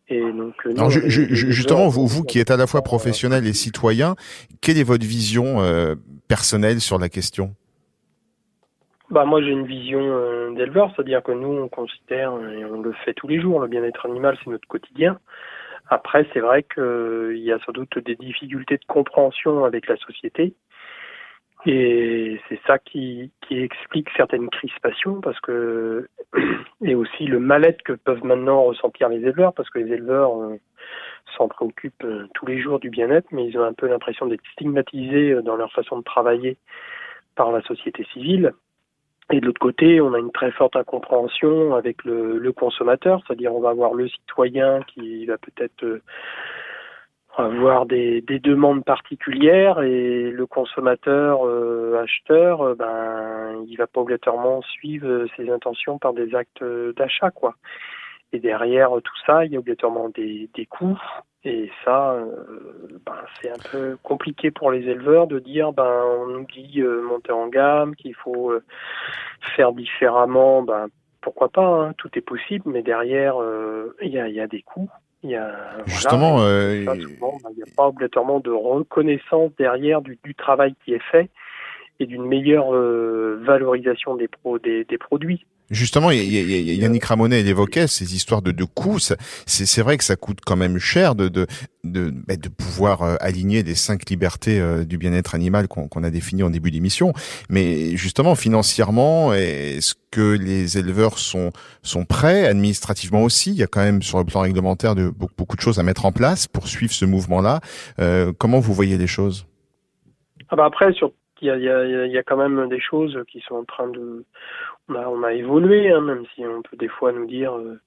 Et 0.10 0.20
donc, 0.20 0.56
euh, 0.66 0.90
justement, 0.90 1.88
vous, 1.88 2.08
vous 2.08 2.24
qui 2.24 2.40
êtes 2.40 2.52
à 2.52 2.58
la 2.58 2.68
fois 2.68 2.82
professionnel 2.82 3.48
et 3.48 3.54
citoyen, 3.54 4.16
quelle 4.62 4.78
est 4.78 4.84
votre 4.84 5.06
vision 5.06 5.62
euh, 5.62 5.96
personnelle 6.28 6.82
sur 6.82 7.00
la 7.00 7.10
question? 7.10 7.56
Bah 9.10 9.26
moi 9.26 9.42
j'ai 9.42 9.50
une 9.50 9.68
vision 9.68 10.00
euh, 10.02 10.52
d'éleveur, 10.56 10.92
c'est-à-dire 10.96 11.22
que 11.22 11.32
nous 11.32 11.50
on 11.50 11.68
considère 11.68 12.32
et 12.50 12.66
on 12.66 12.82
le 12.82 12.94
fait 13.06 13.14
tous 13.14 13.28
les 13.28 13.40
jours, 13.40 13.60
le 13.60 13.68
bien-être 13.68 14.08
animal 14.08 14.38
c'est 14.44 14.50
notre 14.50 14.68
quotidien. 14.68 15.20
Après 15.90 16.26
c'est 16.34 16.40
vrai 16.40 16.64
qu'il 16.64 17.38
y 17.38 17.52
a 17.52 17.60
sans 17.64 17.74
doute 17.74 18.00
des 18.00 18.16
difficultés 18.16 18.78
de 18.78 18.86
compréhension 18.88 19.66
avec 19.66 19.88
la 19.88 19.98
société 19.98 20.56
et 21.66 22.42
c'est 22.50 22.60
ça 22.68 22.78
qui, 22.78 23.32
qui 23.42 23.60
explique 23.60 24.10
certaines 24.18 24.50
crispations 24.50 25.22
parce 25.22 25.40
que 25.40 26.10
et 26.84 26.96
aussi 26.96 27.26
le 27.26 27.40
mal-être 27.40 27.82
que 27.84 27.94
peuvent 27.94 28.24
maintenant 28.26 28.64
ressentir 28.64 29.08
les 29.08 29.20
éleveurs 29.20 29.54
parce 29.54 29.70
que 29.70 29.80
les 29.80 29.94
éleveurs 29.94 30.38
euh, 30.42 30.60
s'en 31.38 31.48
préoccupent 31.48 32.04
euh, 32.04 32.28
tous 32.34 32.46
les 32.46 32.62
jours 32.62 32.80
du 32.80 32.90
bien-être 32.90 33.28
mais 33.32 33.48
ils 33.48 33.58
ont 33.58 33.64
un 33.64 33.74
peu 33.74 33.88
l'impression 33.88 34.26
d'être 34.26 34.46
stigmatisés 34.54 35.32
euh, 35.32 35.42
dans 35.42 35.56
leur 35.56 35.72
façon 35.72 35.98
de 35.98 36.04
travailler 36.04 36.58
par 37.36 37.52
la 37.52 37.62
société 37.62 38.06
civile. 38.12 38.52
Et 39.32 39.40
de 39.40 39.46
l'autre 39.46 39.62
côté, 39.62 40.02
on 40.02 40.14
a 40.14 40.20
une 40.20 40.34
très 40.34 40.52
forte 40.52 40.76
incompréhension 40.76 41.76
avec 41.76 42.04
le, 42.04 42.38
le 42.38 42.52
consommateur, 42.52 43.22
c'est-à-dire 43.26 43.56
on 43.56 43.62
va 43.62 43.70
avoir 43.70 43.94
le 43.94 44.10
citoyen 44.10 44.82
qui 44.84 45.26
va 45.26 45.38
peut-être 45.38 46.02
avoir 47.38 47.86
des, 47.86 48.22
des, 48.22 48.40
demandes 48.40 48.84
particulières 48.84 49.82
et 49.82 50.30
le 50.30 50.46
consommateur 50.46 51.46
euh, 51.46 52.00
acheteur 52.02 52.62
euh, 52.62 52.76
ben 52.76 53.64
il 53.68 53.76
va 53.76 53.88
pas 53.88 54.02
obligatoirement 54.02 54.62
suivre 54.62 55.26
ses 55.36 55.50
intentions 55.50 55.98
par 55.98 56.14
des 56.14 56.36
actes 56.36 56.64
d'achat 56.96 57.32
quoi. 57.32 57.56
Et 58.34 58.40
derrière 58.40 58.92
tout 59.04 59.18
ça 59.26 59.46
il 59.46 59.54
y 59.54 59.56
a 59.56 59.60
obligatoirement 59.60 60.10
des, 60.10 60.50
des 60.54 60.66
coûts. 60.66 61.00
Et 61.44 61.72
ça 61.84 62.14
euh, 62.14 63.00
ben, 63.06 63.16
c'est 63.42 63.50
un 63.50 63.72
peu 63.72 63.98
compliqué 64.04 64.52
pour 64.52 64.72
les 64.72 64.88
éleveurs 64.88 65.28
de 65.28 65.40
dire 65.40 65.74
ben 65.74 66.04
on 66.20 66.28
nous 66.28 66.46
dit 66.46 66.82
monter 66.82 67.32
en 67.32 67.48
gamme 67.48 67.96
qu'il 67.96 68.16
faut 68.16 68.54
faire 69.56 69.74
différemment. 69.74 70.62
Ben 70.62 70.88
pourquoi 71.22 71.50
pas 71.50 71.66
hein, 71.66 71.94
tout 71.98 72.10
est 72.16 72.22
possible 72.22 72.70
mais 72.70 72.84
derrière 72.84 73.38
il 74.02 74.10
y 74.10 74.20
a, 74.20 74.28
y 74.30 74.40
a 74.40 74.48
des 74.48 74.62
coûts 74.62 74.90
il 75.24 75.32
y 75.32 75.36
a, 75.36 75.52
Justement, 75.86 76.42
euh, 76.42 76.76
il 76.76 76.82
n'y 76.84 77.64
a 77.64 77.76
pas 77.76 77.88
obligatoirement 77.88 78.40
de 78.40 78.52
reconnaissance 78.52 79.52
derrière 79.58 80.02
du, 80.02 80.18
du 80.24 80.36
travail 80.36 80.76
qui 80.84 80.94
est 80.94 81.04
fait 81.12 81.30
et 82.00 82.06
d'une 82.06 82.26
meilleure 82.26 82.74
euh, 82.74 83.42
valorisation 83.46 84.16
des, 84.16 84.28
pro, 84.28 84.60
des, 84.60 84.84
des 84.86 84.98
produits. 84.98 85.46
Justement, 85.72 86.12
Yannick 86.12 87.06
Ramonet 87.06 87.40
évoquait 87.42 87.88
ces 87.88 88.16
histoires 88.16 88.42
de, 88.42 88.52
de 88.52 88.64
coûts. 88.64 89.00
C'est 89.00 89.82
vrai 89.82 89.98
que 89.98 90.04
ça 90.04 90.16
coûte 90.18 90.40
quand 90.46 90.58
même 90.58 90.78
cher 90.78 91.16
de 91.16 91.30
de 91.30 91.48
de, 91.86 92.12
bah, 92.28 92.36
de 92.36 92.50
pouvoir 92.50 93.02
euh, 93.02 93.16
aligner 93.22 93.64
les 93.64 93.74
cinq 93.74 94.10
libertés 94.10 94.60
euh, 94.60 94.84
du 94.84 94.98
bien-être 94.98 95.36
animal 95.36 95.68
qu'on 95.68 96.04
a 96.04 96.10
définies 96.12 96.44
en 96.44 96.50
début 96.50 96.70
d'émission. 96.70 97.14
Mais 97.50 97.96
justement, 97.96 98.36
financièrement, 98.36 99.34
est-ce 99.34 99.96
que 100.12 100.38
les 100.38 100.78
éleveurs 100.78 101.18
sont 101.18 101.52
sont 101.82 102.06
prêts? 102.06 102.46
Administrativement 102.46 103.24
aussi 103.24 103.52
Il 103.52 103.58
y 103.58 103.64
a 103.64 103.68
quand 103.68 103.84
même 103.84 104.02
sur 104.04 104.20
le 104.20 104.26
plan 104.26 104.42
réglementaire 104.42 104.96
de 104.96 105.10
beaucoup, 105.10 105.34
beaucoup 105.38 105.56
de 105.56 105.62
choses 105.62 105.80
à 105.80 105.84
mettre 105.84 106.06
en 106.06 106.12
place 106.12 106.46
pour 106.46 106.68
suivre 106.68 106.94
ce 106.94 107.06
mouvement-là. 107.06 107.62
Euh, 108.00 108.34
comment 108.38 108.60
vous 108.60 108.74
voyez 108.74 108.98
les 108.98 109.08
choses? 109.08 109.48
Ah 110.50 110.56
bah 110.56 110.66
après, 110.66 110.92
sur 110.94 111.14
il 111.48 112.12
y 112.12 112.18
a, 112.18 112.24
quand 112.24 112.38
même 112.38 112.70
des 112.70 112.80
choses 112.80 113.22
qui 113.28 113.42
sont 113.42 113.56
en 113.56 113.66
train 113.66 113.88
de 113.88 114.26
on 114.90 114.96
a, 114.96 115.08
on 115.08 115.24
a 115.24 115.34
évolué, 115.34 115.92
hein, 115.92 116.02
même 116.02 116.26
si 116.34 116.46
on 116.46 116.62
peut 116.62 116.78
des 116.78 116.88
fois 116.88 117.12
nous 117.12 117.26
dire 117.26 117.58
euh, 117.58 117.80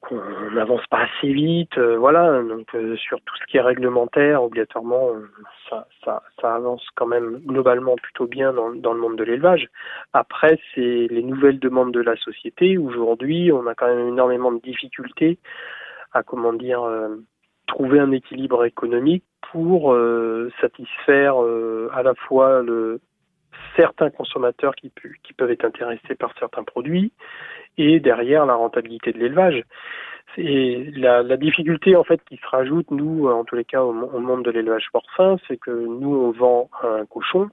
qu'on 0.00 0.50
n'avance 0.52 0.86
pas 0.90 1.04
assez 1.04 1.32
vite. 1.32 1.76
Euh, 1.78 1.96
voilà, 1.96 2.42
donc 2.42 2.74
euh, 2.74 2.96
sur 2.96 3.18
tout 3.20 3.34
ce 3.36 3.44
qui 3.50 3.56
est 3.56 3.62
réglementaire, 3.62 4.42
obligatoirement, 4.42 5.12
ça, 5.68 5.86
ça, 6.04 6.22
ça, 6.40 6.54
avance 6.54 6.86
quand 6.94 7.06
même 7.06 7.38
globalement 7.46 7.96
plutôt 7.96 8.26
bien 8.26 8.52
dans, 8.52 8.70
dans 8.74 8.92
le 8.92 9.00
monde 9.00 9.16
de 9.16 9.24
l'élevage. 9.24 9.68
Après, 10.12 10.58
c'est 10.74 11.08
les 11.10 11.22
nouvelles 11.22 11.58
demandes 11.58 11.92
de 11.92 12.00
la 12.00 12.16
société. 12.16 12.78
Aujourd'hui, 12.78 13.50
on 13.52 13.66
a 13.66 13.74
quand 13.74 13.88
même 13.88 14.08
énormément 14.08 14.52
de 14.52 14.60
difficultés 14.60 15.38
à 16.12 16.22
comment 16.22 16.54
dire 16.54 16.80
trouver 17.68 18.00
un 18.00 18.10
équilibre 18.10 18.64
économique 18.64 19.24
pour 19.52 19.96
satisfaire 20.60 21.36
à 21.92 22.02
la 22.02 22.14
fois 22.14 22.62
le, 22.62 23.00
certains 23.76 24.10
consommateurs 24.10 24.74
qui, 24.74 24.92
qui 25.22 25.32
peuvent 25.32 25.50
être 25.50 25.64
intéressés 25.64 26.14
par 26.18 26.32
certains 26.38 26.64
produits 26.64 27.12
et 27.76 28.00
derrière 28.00 28.44
la 28.46 28.54
rentabilité 28.54 29.12
de 29.12 29.18
l'élevage. 29.18 29.62
La, 30.36 31.22
la, 31.22 31.36
difficulté 31.36 31.96
en 31.96 32.04
fait 32.04 32.20
qui 32.28 32.36
se 32.36 32.46
rajoute, 32.46 32.90
nous, 32.90 33.28
en 33.28 33.44
tous 33.44 33.56
les 33.56 33.64
cas, 33.64 33.82
au, 33.82 33.92
monde 33.92 34.44
de 34.44 34.50
l'élevage 34.50 34.86
porcin, 34.92 35.36
c'est 35.48 35.56
que 35.56 35.70
nous, 35.70 36.14
on 36.14 36.30
vend 36.32 36.70
un 36.82 37.06
cochon 37.06 37.48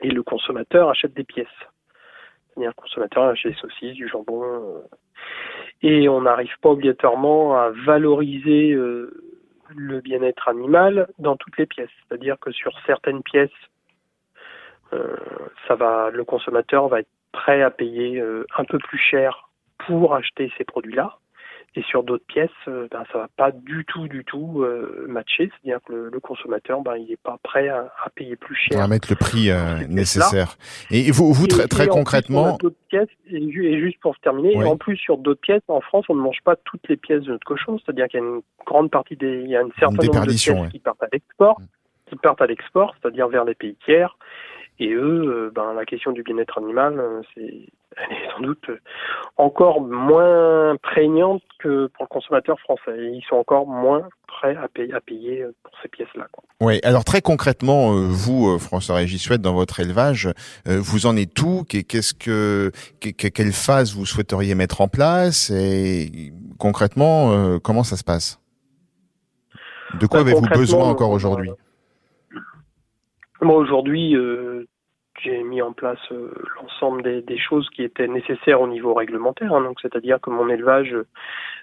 et 0.00 0.10
le 0.10 0.22
consommateur 0.22 0.88
achète 0.88 1.14
des 1.14 1.24
pièces. 1.24 1.46
C'est-à-dire 2.48 2.70
le 2.70 2.80
consommateur 2.80 3.24
achète 3.24 3.52
des 3.52 3.58
saucisses, 3.58 3.94
du 3.94 4.08
jambon, 4.08 4.44
euh, 4.44 4.80
et 5.82 6.08
on 6.08 6.22
n'arrive 6.22 6.54
pas 6.62 6.70
obligatoirement 6.70 7.58
à 7.58 7.70
valoriser 7.84 8.72
euh, 8.72 9.12
le 9.74 10.00
bien-être 10.00 10.48
animal 10.48 11.08
dans 11.18 11.36
toutes 11.36 11.56
les 11.58 11.66
pièces. 11.66 11.90
C'est-à-dire 12.08 12.38
que 12.38 12.50
sur 12.52 12.72
certaines 12.86 13.22
pièces, 13.22 13.50
euh, 14.92 15.16
ça 15.66 15.74
va, 15.74 16.10
le 16.10 16.24
consommateur 16.24 16.88
va 16.88 17.00
être 17.00 17.08
prêt 17.32 17.62
à 17.62 17.70
payer 17.70 18.20
euh, 18.20 18.46
un 18.56 18.64
peu 18.64 18.78
plus 18.78 18.98
cher 18.98 19.50
pour 19.78 20.14
acheter 20.14 20.50
ces 20.56 20.64
produits-là. 20.64 21.18
Et 21.76 21.82
sur 21.82 22.02
d'autres 22.02 22.24
pièces, 22.26 22.48
euh, 22.68 22.88
ben, 22.90 23.04
ça 23.12 23.18
va 23.18 23.28
pas 23.36 23.50
du 23.52 23.84
tout, 23.84 24.08
du 24.08 24.24
tout 24.24 24.64
matcher. 25.06 25.50
C'est-à-dire 25.50 25.80
que 25.86 25.92
le, 25.92 26.20
consommateur, 26.20 26.80
ben, 26.80 26.96
il 26.96 27.08
n'est 27.08 27.16
pas 27.16 27.38
prêt 27.42 27.68
à, 27.68 27.90
payer 28.14 28.36
plus 28.36 28.56
cher. 28.56 28.80
À 28.80 28.88
mettre 28.88 29.08
le 29.10 29.16
prix 29.16 29.50
nécessaire. 29.88 30.56
Et 30.90 31.10
vous, 31.10 31.32
vous 31.32 31.46
très, 31.46 31.68
très 31.68 31.86
concrètement. 31.86 32.56
pièces, 32.88 33.08
et, 33.30 33.52
juste 33.52 34.00
pour 34.00 34.18
terminer, 34.20 34.64
en 34.64 34.76
plus 34.76 34.96
sur 34.96 35.18
d'autres 35.18 35.40
pièces, 35.40 35.62
en 35.68 35.80
France, 35.80 36.06
on 36.08 36.14
ne 36.14 36.22
mange 36.22 36.40
pas 36.44 36.56
toutes 36.56 36.88
les 36.88 36.96
pièces 36.96 37.24
de 37.24 37.32
notre 37.32 37.46
cochon. 37.46 37.78
C'est-à-dire 37.78 38.08
qu'il 38.08 38.20
y 38.20 38.22
a 38.22 38.26
une 38.26 38.40
grande 38.64 38.90
partie 38.90 39.16
des, 39.16 39.42
il 39.42 39.50
y 39.50 39.56
a 39.56 39.60
une 39.60 39.72
certaine 39.78 40.06
nombre 40.06 40.26
de 40.26 40.32
pièces 40.32 40.70
qui 40.70 40.78
partent 40.78 41.02
à 41.02 41.08
l'export, 41.12 41.60
qui 42.08 42.16
partent 42.16 42.40
à 42.40 42.46
l'export, 42.46 42.94
c'est-à-dire 43.00 43.28
vers 43.28 43.44
les 43.44 43.54
pays 43.54 43.76
tiers 43.84 44.16
et 44.78 44.92
eux, 44.92 45.24
euh, 45.28 45.50
ben, 45.54 45.72
la 45.74 45.84
question 45.84 46.12
du 46.12 46.22
bien-être 46.22 46.58
animal, 46.58 46.98
euh, 46.98 47.22
c'est, 47.34 47.42
elle 47.96 48.16
est 48.16 48.30
sans 48.34 48.40
doute 48.40 48.70
encore 49.36 49.80
moins 49.80 50.76
prégnantes 50.76 51.42
que 51.58 51.86
pour 51.88 52.04
le 52.04 52.08
consommateur 52.08 52.58
français. 52.60 53.12
Ils 53.12 53.24
sont 53.28 53.36
encore 53.36 53.66
moins 53.66 54.08
prêts 54.26 54.56
à 54.56 54.68
payer, 54.68 54.94
à 54.94 55.00
payer 55.00 55.46
pour 55.62 55.72
ces 55.82 55.88
pièces-là. 55.88 56.26
Oui, 56.60 56.80
alors 56.82 57.04
très 57.04 57.20
concrètement, 57.20 57.92
euh, 57.92 58.06
vous, 58.08 58.48
euh, 58.48 58.58
François-Régis 58.58 59.22
Souhaite, 59.22 59.40
dans 59.40 59.54
votre 59.54 59.80
élevage, 59.80 60.26
euh, 60.68 60.78
vous 60.80 61.06
en 61.06 61.16
êtes 61.16 61.40
où? 61.40 61.64
Qu'est-ce 61.64 62.14
que, 62.14 62.70
quelle 63.00 63.52
phase 63.52 63.94
vous 63.94 64.06
souhaiteriez 64.06 64.54
mettre 64.54 64.80
en 64.80 64.88
place? 64.88 65.50
Et 65.50 66.32
concrètement, 66.58 67.58
comment 67.60 67.84
ça 67.84 67.96
se 67.96 68.04
passe? 68.04 68.40
De 70.00 70.06
quoi 70.06 70.22
bah, 70.22 70.30
avez-vous 70.30 70.48
besoin 70.48 70.84
encore 70.88 71.10
aujourd'hui? 71.10 71.50
Moi, 73.40 73.56
aujourd'hui, 73.56 74.16
j'ai 75.22 75.42
mis 75.42 75.62
en 75.62 75.72
place 75.72 75.98
euh, 76.12 76.32
l'ensemble 76.60 77.02
des, 77.02 77.22
des, 77.22 77.38
choses 77.38 77.68
qui 77.70 77.82
étaient 77.82 78.08
nécessaires 78.08 78.60
au 78.60 78.68
niveau 78.68 78.94
réglementaire. 78.94 79.52
Hein, 79.54 79.62
donc, 79.62 79.80
c'est-à-dire 79.80 80.20
que 80.20 80.30
mon 80.30 80.48
élevage 80.48 80.94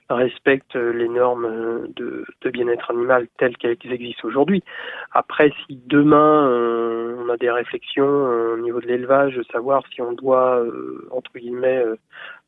respecte 0.09 0.75
les 0.75 1.07
normes 1.07 1.87
de, 1.95 2.25
de 2.41 2.49
bien-être 2.49 2.91
animal 2.91 3.27
telles 3.37 3.57
qu'elles 3.57 3.77
existent 3.83 4.27
aujourd'hui. 4.27 4.63
Après, 5.11 5.51
si 5.65 5.79
demain 5.85 6.47
euh, 6.49 7.15
on 7.19 7.29
a 7.29 7.37
des 7.37 7.49
réflexions 7.49 8.05
euh, 8.05 8.55
au 8.55 8.57
niveau 8.57 8.81
de 8.81 8.87
l'élevage, 8.87 9.39
savoir 9.51 9.83
si 9.93 10.01
on 10.01 10.13
doit 10.13 10.61
entre 11.11 11.31
guillemets 11.33 11.83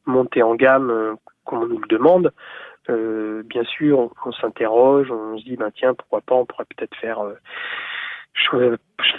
monter 0.05 0.44
en 0.44 0.55
gamme, 0.55 1.15
comme 1.46 1.63
on 1.63 1.67
nous 1.67 1.79
le 1.79 1.88
demande. 1.88 2.32
bien 2.88 3.63
sûr, 3.63 4.00
on, 4.00 4.12
on 4.25 4.32
s'interroge, 4.34 5.10
on 5.12 5.38
se 5.38 5.44
dit, 5.44 5.55
ben 5.55 5.72
tiens, 5.74 5.94
pourquoi 5.94 6.22
pas, 6.22 6.36
on 6.36 6.46
pourrait 6.46 6.65
peut-être 6.75 6.96
faire 6.98 7.20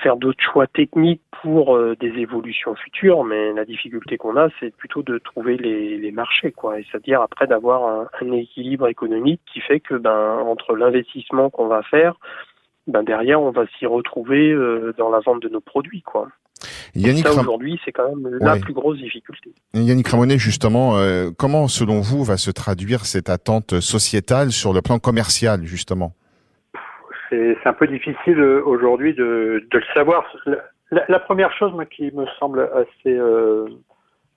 faire 0.03 0.17
d'autres 0.17 0.43
choix 0.43 0.67
techniques 0.67 1.23
pour 1.43 1.77
euh, 1.77 1.97
des 2.01 2.13
évolutions 2.21 2.75
futures, 2.75 3.25
mais 3.25 3.53
la 3.53 3.65
difficulté 3.65 4.17
qu'on 4.17 4.37
a, 4.37 4.49
c'est 4.61 4.75
plutôt 4.75 5.03
de 5.03 5.19
trouver 5.19 5.57
les, 5.57 5.99
les 5.99 6.11
marchés, 6.13 6.53
quoi. 6.53 6.79
Et 6.79 6.87
c'est-à-dire 6.91 7.21
après 7.23 7.47
d'avoir 7.47 7.87
un, 7.87 8.09
un, 8.21 8.33
équilibre 8.33 8.89
économique 8.89 9.41
qui 9.53 9.61
fait 9.61 9.81
que 9.81 9.95
ben 9.95 10.39
entre 10.47 10.77
l'investissement 10.77 11.51
qu'on 11.51 11.67
va 11.67 11.83
faire, 11.83 12.15
ben 12.87 13.03
derrière 13.03 13.41
on 13.41 13.51
va 13.51 13.67
s'y 13.79 13.87
retrouver 13.87 14.51
euh, 14.51 14.95
dans 14.99 15.11
la 15.11 15.21
vente 15.21 15.43
de 15.43 15.49
nos 15.49 15.61
produits, 15.61 16.03
quoi. 16.03 16.29
Yannick 16.95 17.27
ça 17.27 17.39
aujourd'hui, 17.39 17.79
c'est 17.85 17.93
quand 17.93 18.09
même 18.09 18.39
la 18.41 18.57
plus 18.57 18.73
grosse 18.73 18.99
difficulté. 18.99 19.53
Yannick 19.75 20.09
Ramonet, 20.09 20.39
justement, 20.39 20.97
euh, 20.97 21.31
comment 21.37 21.69
selon 21.69 22.01
vous 22.01 22.25
va 22.25 22.39
se 22.39 22.51
traduire 22.51 23.05
cette 23.05 23.29
attente 23.29 23.81
sociétale 23.81 24.51
sur 24.51 24.73
le 24.73 24.81
plan 24.81 24.99
commercial, 24.99 25.65
justement? 25.65 26.15
C'est 27.31 27.67
un 27.67 27.73
peu 27.73 27.87
difficile 27.87 28.39
euh, 28.39 28.63
aujourd'hui 28.65 29.15
de, 29.15 29.67
de, 29.71 29.79
le 29.79 29.85
savoir. 29.95 30.25
La, 30.91 31.05
la, 31.09 31.19
première 31.19 31.53
chose 31.53 31.73
moi, 31.73 31.85
qui 31.85 32.11
me 32.13 32.27
semble 32.39 32.71
assez, 32.75 33.17
euh, 33.17 33.67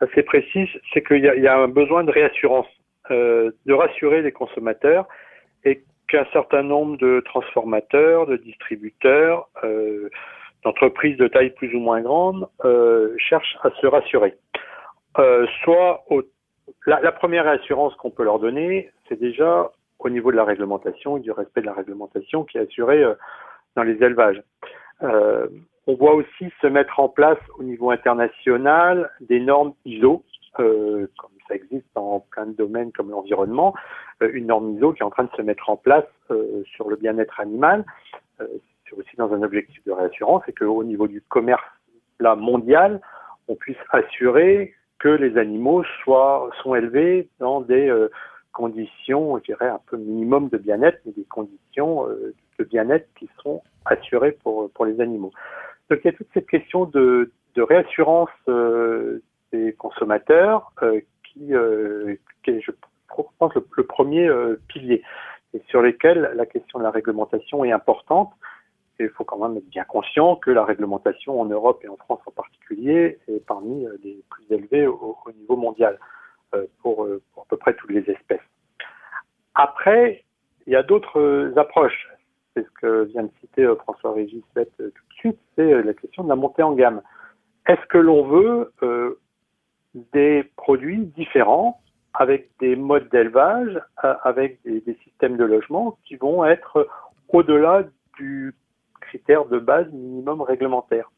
assez 0.02 0.24
précise, 0.24 0.70
c'est 0.94 1.06
qu'il 1.06 1.24
y, 1.24 1.42
y, 1.42 1.48
a 1.48 1.58
un 1.58 1.68
besoin 1.68 2.04
de 2.04 2.12
réassurance, 2.12 2.68
euh, 3.12 3.52
de 3.66 3.74
rassurer 3.74 4.22
les 4.22 4.32
consommateurs 4.32 5.08
et 5.64 5.84
qu'un 6.08 6.26
certain 6.34 6.64
nombre 6.64 6.98
de 6.98 7.22
transformateurs, 7.26 8.26
de 8.26 8.38
distributeurs, 8.38 9.48
euh, 9.64 10.10
d'entreprises 10.64 11.18
de 11.18 11.28
taille 11.28 11.52
plus 11.52 11.74
ou 11.76 11.80
moins 11.80 12.02
grande 12.02 12.48
euh, 12.66 13.16
cherchent 13.18 13.58
à 13.64 13.70
se 13.82 13.88
rassurer. 13.88 14.36
Euh, 15.18 15.46
soit 15.64 16.04
au, 16.10 16.24
la, 16.86 17.00
la, 17.02 17.12
première 17.12 17.46
réassurance 17.46 17.96
qu'on 17.96 18.12
peut 18.12 18.24
leur 18.24 18.40
donner, 18.40 18.92
c'est 19.08 19.20
déjà 19.20 19.72
au 20.00 20.10
niveau 20.10 20.32
de 20.32 20.38
la 20.38 20.46
réglementation 20.46 21.18
et 21.18 21.20
du 21.20 21.32
respect 21.32 21.62
de 21.62 21.66
la 21.66 21.74
réglementation 21.74 22.44
qui 22.46 22.58
est 22.58 22.62
assurée 22.62 23.04
euh, 23.04 23.16
dans 23.76 23.84
les 23.84 24.02
élevages. 24.04 24.42
Euh, 25.04 25.48
on 25.88 25.96
voit 25.96 26.14
aussi 26.14 26.54
se 26.62 26.68
mettre 26.68 27.00
en 27.00 27.10
place 27.10 27.40
au 27.58 27.64
niveau 27.64 27.90
international 27.90 29.10
des 29.22 29.40
normes 29.40 29.74
ISO, 29.86 30.24
euh, 30.60 31.08
comme 31.18 31.32
ça 31.48 31.56
existe 31.56 31.88
dans 31.96 32.20
plein 32.32 32.46
de 32.46 32.52
domaines 32.54 32.92
comme 32.92 33.10
l'environnement, 33.10 33.74
euh, 34.22 34.30
une 34.34 34.48
norme 34.48 34.76
ISO 34.76 34.94
qui 34.94 35.02
est 35.02 35.06
en 35.06 35.10
train 35.10 35.24
de 35.24 35.36
se 35.36 35.42
mettre 35.42 35.68
en 35.70 35.78
place 35.78 36.06
euh, 36.30 36.64
sur 36.76 36.90
le 36.90 36.96
bien-être 36.96 37.40
animal. 37.40 37.86
C'est 38.38 38.96
aussi 38.96 39.16
dans 39.18 39.34
un 39.34 39.42
objectif 39.42 39.84
de 39.86 39.92
réassurance 39.92 40.44
et 40.48 40.54
qu'au 40.54 40.84
niveau 40.84 41.08
du 41.08 41.22
commerce 41.22 41.64
là, 42.20 42.36
mondial, 42.36 43.02
on 43.48 43.56
puisse 43.56 43.78
assurer 43.90 44.74
que 45.00 45.10
les 45.10 45.38
animaux 45.38 45.84
soient 46.04 46.50
sont 46.62 46.76
élevés 46.76 47.30
dans 47.40 47.62
des 47.62 47.90
conditions, 48.60 49.38
je 49.38 49.44
dirais, 49.46 49.70
un 49.70 49.80
peu 49.90 49.96
minimum 49.96 50.50
de 50.50 50.58
bien-être, 50.58 51.00
mais 51.06 51.14
des 51.14 51.24
conditions 51.24 52.06
euh, 52.10 52.36
de 52.60 52.66
bien-être 52.66 53.08
qui 53.18 53.30
sont 53.42 53.62
assurées 53.86 54.34
pour, 54.44 54.70
pour 54.72 54.86
les 54.86 55.00
animaux. 55.00 55.32
Donc 55.90 56.00
il 56.04 56.08
y 56.08 56.10
a 56.10 56.18
toute 56.18 56.28
cette 56.34 56.50
question 56.50 56.84
de, 56.84 57.32
de 57.56 57.62
réassurance 57.62 58.30
euh, 58.50 59.24
des 59.54 59.72
consommateurs 59.72 60.74
euh, 60.84 61.00
qui, 61.24 61.54
est, 61.54 62.62
je 62.62 62.72
pense, 63.38 63.54
le, 63.56 63.84
premier 63.84 64.30
pilier, 64.68 65.04
et 65.54 65.62
sur 65.70 65.82
lesquels 65.82 66.32
la 66.36 66.46
question 66.46 66.80
de 66.80 66.84
la 66.84 66.92
réglementation 66.92 67.64
est 67.64 67.72
importante. 67.72 68.32
Il 69.00 69.10
faut 69.10 69.24
quand 69.24 69.38
même 69.38 69.56
être 69.56 69.70
bien 69.70 69.86
conscient 69.86 70.36
que 70.36 70.52
la 70.52 70.66
réglementation 70.66 71.40
en 71.40 71.46
Europe 71.46 71.80
et 71.86 71.88
en 71.88 71.96
France 71.96 72.20
en 72.26 72.32
particulier 72.32 73.20
est 73.30 73.46
parmi 73.46 73.86
les 74.04 74.22
plus 74.30 74.46
élevées 74.54 74.88
au 74.88 75.16
niveau 75.40 75.56
mondial. 75.56 75.98
Euh, 76.56 76.66
pour, 76.82 77.04
euh, 77.04 77.22
pour, 77.34 77.44
à 77.44 77.46
peu 77.48 77.58
près 77.58 77.76
toutes 77.76 77.92
les 77.92 78.10
espèces. 78.10 78.42
Après, 79.54 80.24
il 80.66 80.74
y 80.74 80.76
a 80.76 80.82
d'autres 80.82 81.20
euh, 81.20 81.54
approches. 81.58 82.10
C'est 82.56 82.66
ce 82.66 82.72
que 82.82 83.04
vient 83.04 83.22
de 83.22 83.32
citer 83.40 83.72
François-Régis 83.84 84.44
tout 84.56 84.64
de 84.80 84.92
suite, 85.12 85.38
c'est 85.56 85.84
la 85.84 85.94
question 85.94 86.24
de 86.24 86.30
la 86.30 86.36
montée 86.36 86.64
en 86.64 86.74
gamme. 86.74 87.04
Est-ce 87.68 87.86
que 87.86 88.00
l'on 88.00 88.26
veut 88.26 88.74
des 89.94 90.44
produits 90.56 91.06
différents 91.06 91.82
avec 92.16 92.50
des 92.60 92.76
modes 92.76 93.08
d'élevage, 93.10 93.80
avec 93.98 94.60
des, 94.64 94.98
systèmes 95.04 95.38
de 95.38 95.46
logement 95.46 96.00
qui 96.06 96.16
vont 96.16 96.44
être 96.44 96.88
au-delà 97.28 97.84
du 98.18 98.56
critère 99.02 99.46
de 99.46 99.60
base 99.60 99.88
minimum 99.92 100.42
réglementaire? 100.42 101.12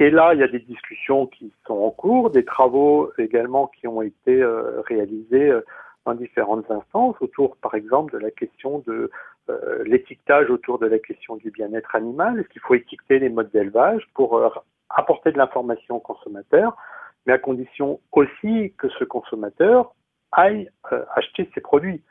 Et 0.00 0.08
là, 0.08 0.32
il 0.32 0.40
y 0.40 0.42
a 0.42 0.48
des 0.48 0.60
discussions 0.60 1.26
qui 1.26 1.52
sont 1.66 1.74
en 1.74 1.90
cours, 1.90 2.30
des 2.30 2.46
travaux 2.46 3.12
également 3.18 3.66
qui 3.66 3.86
ont 3.86 4.00
été 4.00 4.42
euh, 4.42 4.80
réalisés 4.80 5.50
euh, 5.50 5.60
dans 6.06 6.14
différentes 6.14 6.70
instances 6.70 7.16
autour, 7.20 7.58
par 7.58 7.74
exemple, 7.74 8.14
de 8.14 8.18
la 8.18 8.30
question 8.30 8.82
de 8.86 9.10
euh, 9.50 9.84
l'étiquetage 9.84 10.48
autour 10.48 10.78
de 10.78 10.86
la 10.86 10.98
question 10.98 11.36
du 11.36 11.50
bien-être 11.50 11.94
animal. 11.94 12.40
Est-ce 12.40 12.48
qu'il 12.48 12.62
faut 12.62 12.72
étiqueter 12.72 13.18
les 13.18 13.28
modes 13.28 13.50
d'élevage 13.50 14.08
pour 14.14 14.42
apporter 14.88 15.32
de 15.32 15.38
l'information 15.38 15.96
au 15.96 16.00
consommateur, 16.00 16.78
mais 17.26 17.34
à 17.34 17.38
condition 17.38 18.00
aussi 18.12 18.72
que 18.78 18.88
ce 18.88 19.04
consommateur 19.04 19.94
aille 20.32 20.70
acheter 21.14 21.50
ses 21.54 21.60
produits. 21.60 22.02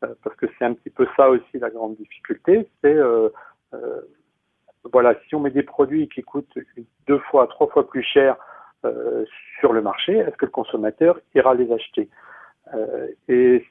parce 0.00 0.34
que 0.36 0.46
c'est 0.58 0.64
un 0.64 0.74
petit 0.74 0.90
peu 0.90 1.06
ça 1.16 1.30
aussi 1.30 1.58
la 1.60 1.70
grande 1.70 1.96
difficulté, 1.96 2.68
c'est 2.82 2.96
voilà, 4.92 5.14
si 5.28 5.34
on 5.34 5.40
met 5.40 5.50
des 5.50 5.62
produits 5.62 6.08
qui 6.08 6.22
coûtent 6.22 6.58
deux 7.06 7.18
fois, 7.30 7.46
trois 7.46 7.68
fois 7.68 7.88
plus 7.88 8.02
cher 8.02 8.36
euh, 8.84 9.24
sur 9.58 9.72
le 9.72 9.82
marché, 9.82 10.16
est-ce 10.16 10.36
que 10.36 10.46
le 10.46 10.50
consommateur 10.50 11.18
ira 11.34 11.54
les 11.54 11.72
acheter? 11.72 12.08
Euh, 12.74 13.08
Et 13.28 13.64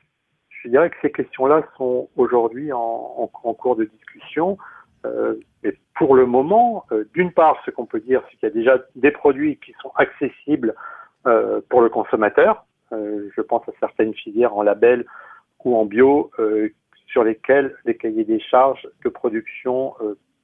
je 0.49 0.69
dirais 0.69 0.89
que 0.89 0.95
ces 1.01 1.11
questions-là 1.11 1.63
sont 1.77 2.09
aujourd'hui 2.15 2.71
en, 2.73 3.29
cours 3.57 3.75
de 3.75 3.85
discussion. 3.85 4.57
Euh, 5.05 5.35
mais 5.63 5.77
pour 5.95 6.15
le 6.15 6.25
moment, 6.25 6.85
euh, 6.91 7.05
d'une 7.13 7.31
part, 7.31 7.61
ce 7.65 7.71
qu'on 7.71 7.85
peut 7.85 7.99
dire, 7.99 8.23
c'est 8.23 8.37
qu'il 8.37 8.49
y 8.49 8.51
a 8.51 8.55
déjà 8.55 8.83
des 8.95 9.11
produits 9.11 9.57
qui 9.57 9.73
sont 9.81 9.91
accessibles 9.95 10.73
pour 11.69 11.81
le 11.81 11.89
consommateur. 11.89 12.67
Je 12.91 13.41
pense 13.41 13.67
à 13.67 13.71
certaines 13.79 14.13
filières 14.13 14.55
en 14.55 14.61
label 14.61 15.07
ou 15.63 15.75
en 15.75 15.83
bio 15.83 16.29
sur 17.07 17.23
lesquelles 17.23 17.75
les 17.85 17.97
cahiers 17.97 18.25
des 18.25 18.39
charges 18.39 18.87
de 19.03 19.09
production 19.09 19.95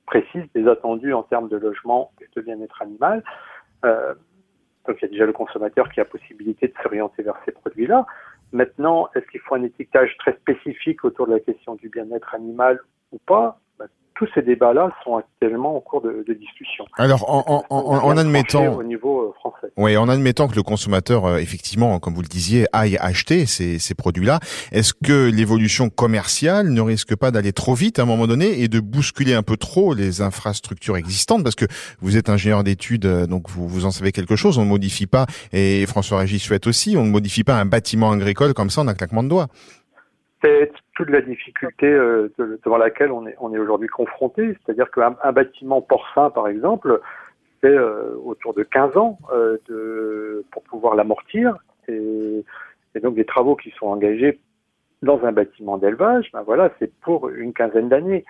précise 0.06 0.44
des 0.54 0.68
attendus 0.68 1.14
en 1.14 1.24
termes 1.24 1.50
de 1.50 1.58
logement 1.58 2.12
et 2.22 2.28
de 2.36 2.42
bien-être 2.42 2.82
animal. 2.82 3.24
Euh, 3.86 4.14
donc 4.88 4.98
il 5.00 5.04
y 5.04 5.06
a 5.06 5.10
déjà 5.10 5.26
le 5.26 5.34
consommateur 5.34 5.90
qui 5.90 6.00
a 6.00 6.06
possibilité 6.06 6.68
de 6.68 6.74
s'orienter 6.82 7.24
vers 7.24 7.40
ces 7.46 7.52
produits-là. 7.52 8.06
Maintenant, 8.52 9.10
est-ce 9.16 9.26
qu'il 9.28 9.40
faut 9.40 9.56
un 9.56 9.64
étiquetage 9.64 10.18
très 10.18 10.34
spécifique 10.34 11.06
autour 11.06 11.28
de 11.28 11.34
la 11.34 11.40
question 11.40 11.76
du 11.76 11.90
bien-être 11.90 12.36
animal 12.36 12.80
ou 13.12 13.20
pas? 13.20 13.60
Tous 14.22 14.30
ces 14.36 14.44
débats-là 14.44 14.92
sont 15.04 15.18
actuellement 15.18 15.76
en 15.76 15.80
cours 15.80 16.02
de, 16.02 16.24
de 16.28 16.34
discussion. 16.34 16.86
Alors, 16.98 17.28
en, 17.28 17.64
en, 17.72 17.76
en, 17.76 18.04
en 18.06 18.18
admettant 18.18 18.76
au 18.76 18.84
niveau 18.84 19.22
euh, 19.22 19.34
français. 19.40 19.74
Oui, 19.78 19.98
en 19.98 20.08
admettant 20.10 20.48
que 20.48 20.56
le 20.56 20.62
consommateur, 20.62 21.26
euh, 21.26 21.38
effectivement, 21.38 21.98
comme 22.00 22.14
vous 22.14 22.22
le 22.22 22.28
disiez, 22.28 22.68
aille 22.72 22.98
acheter 22.98 23.48
ces, 23.48 23.80
ces 23.80 23.96
produits-là, 23.96 24.40
est-ce 24.72 24.94
que 24.94 25.28
l'évolution 25.28 25.90
commerciale 25.90 26.70
ne 26.70 26.82
risque 26.82 27.16
pas 27.16 27.32
d'aller 27.32 27.52
trop 27.52 27.74
vite 27.74 27.98
à 27.98 28.04
un 28.04 28.06
moment 28.06 28.28
donné 28.28 28.62
et 28.62 28.68
de 28.68 28.80
bousculer 28.80 29.34
un 29.34 29.42
peu 29.42 29.58
trop 29.58 29.96
les 29.96 30.22
infrastructures 30.22 30.98
existantes? 30.98 31.44
Parce 31.44 31.56
que 31.56 31.66
vous 32.00 32.16
êtes 32.16 32.30
ingénieur 32.30 32.64
d'études, 32.64 33.06
euh, 33.06 33.26
donc 33.26 33.50
vous, 33.50 33.68
vous 33.68 33.86
en 33.86 33.92
savez 33.92 34.12
quelque 34.12 34.36
chose. 34.36 34.60
On 34.60 34.66
ne 34.66 34.70
modifie 34.70 35.08
pas, 35.08 35.26
et 35.52 35.84
François 35.88 36.20
Régis 36.20 36.44
souhaite 36.44 36.68
aussi, 36.68 36.96
on 36.96 37.06
ne 37.06 37.10
modifie 37.10 37.44
pas 37.44 37.56
un 37.56 37.66
bâtiment 37.66 38.12
agricole 38.12 38.54
comme 38.54 38.70
ça 38.70 38.82
en 38.82 38.88
un 38.88 38.94
claquement 38.94 39.24
de 39.24 39.30
doigts 39.30 39.48
c'est 40.42 40.72
toute 40.96 41.10
la 41.10 41.22
difficulté 41.22 41.88
euh, 41.88 42.30
devant 42.38 42.78
laquelle 42.78 43.12
on 43.12 43.28
est, 43.28 43.38
aujourd'hui 43.60 43.88
confronté. 43.88 44.58
C'est-à-dire 44.66 44.90
qu'un 44.92 45.16
un 45.24 45.32
bâtiment 45.32 45.82
porcin, 45.82 46.30
par 46.30 46.48
exemple, 46.48 47.00
fait 47.62 47.78
autour 47.78 48.56
de 48.56 48.64
15 48.64 48.98
ans 48.98 49.20
de, 49.70 50.44
pour 50.52 50.64
pouvoir 50.64 50.96
l'amortir. 50.96 51.56
Et, 51.88 52.44
donc 53.02 53.16
des 53.16 53.26
travaux 53.26 53.56
qui 53.56 53.72
sont 53.72 53.88
engagés 53.88 54.40
dans 55.02 55.24
un 55.24 55.32
bâtiment 55.32 55.78
d'élevage, 55.78 56.30
ben 56.34 56.42
voilà, 56.42 56.72
c'est 56.80 56.92
pour 57.02 57.30
une 57.30 57.54
quinzaine 57.54 57.88
d'années. 57.88 58.26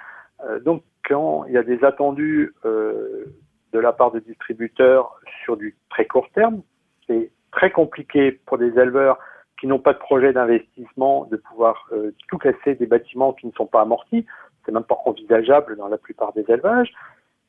donc 0.63 0.83
quand 1.07 1.45
il 1.45 1.53
y 1.53 1.57
a 1.57 1.63
des 1.63 1.83
attendus 1.83 2.53
de 2.63 3.79
la 3.79 3.91
part 3.91 4.11
de 4.11 4.19
distributeurs 4.19 5.19
sur 5.43 5.57
du 5.57 5.75
très 5.89 6.05
court 6.05 6.29
terme, 6.35 6.61
c'est 7.07 7.31
très 7.51 7.71
compliqué 7.71 8.39
pour 8.45 8.57
des 8.57 8.77
éleveurs 8.79 9.17
qui 9.61 9.67
n'ont 9.67 9.79
pas 9.79 9.93
de 9.93 9.99
projet 9.99 10.33
d'investissement 10.33 11.25
de 11.25 11.37
pouvoir 11.37 11.87
euh, 11.91 12.15
tout 12.27 12.39
casser 12.39 12.73
des 12.73 12.87
bâtiments 12.87 13.31
qui 13.31 13.45
ne 13.45 13.51
sont 13.51 13.67
pas 13.67 13.81
amortis. 13.81 14.25
C'est 14.65 14.71
même 14.71 14.83
pas 14.83 14.97
envisageable 15.05 15.77
dans 15.77 15.87
la 15.87 15.99
plupart 15.99 16.33
des 16.33 16.43
élevages. 16.49 16.91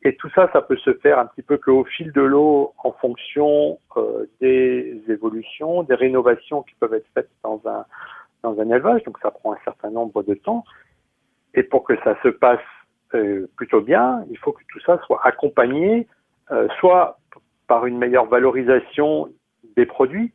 Et 0.03 0.15
tout 0.17 0.29
ça, 0.35 0.51
ça 0.53 0.61
peut 0.61 0.77
se 0.77 0.93
faire 0.93 1.19
un 1.19 1.25
petit 1.25 1.41
peu 1.41 1.57
qu'au 1.57 1.85
fil 1.85 2.13
de 2.13 2.21
l'eau 2.21 2.75
en 2.85 2.93
fonction 2.93 3.79
euh, 3.97 4.27
des 4.43 5.03
évolutions, 5.09 5.85
des 5.85 5.95
rénovations 5.95 6.63
qui 6.63 6.75
peuvent 6.75 6.93
être 6.93 7.09
faites 7.15 7.31
dans 7.43 7.63
un, 7.65 7.87
dans 8.43 8.61
un 8.61 8.69
élevage. 8.69 9.03
Donc 9.05 9.17
ça 9.23 9.31
prend 9.31 9.55
un 9.55 9.59
certain 9.65 9.91
nombre 9.91 10.23
de 10.23 10.35
temps. 10.35 10.65
Et 11.55 11.63
pour 11.63 11.83
que 11.83 11.97
ça 12.05 12.15
se 12.23 12.29
passe 12.29 12.61
euh, 13.15 13.49
plutôt 13.57 13.81
bien, 13.81 14.23
il 14.31 14.37
faut 14.37 14.53
que 14.53 14.65
tout 14.71 14.81
ça 14.81 15.01
soit 15.07 15.21
accompagné 15.25 16.07
soit 16.79 17.19
par 17.67 17.87
une 17.87 17.97
meilleure 17.97 18.27
valorisation 18.27 19.31
des 19.77 19.87
produits, 19.87 20.35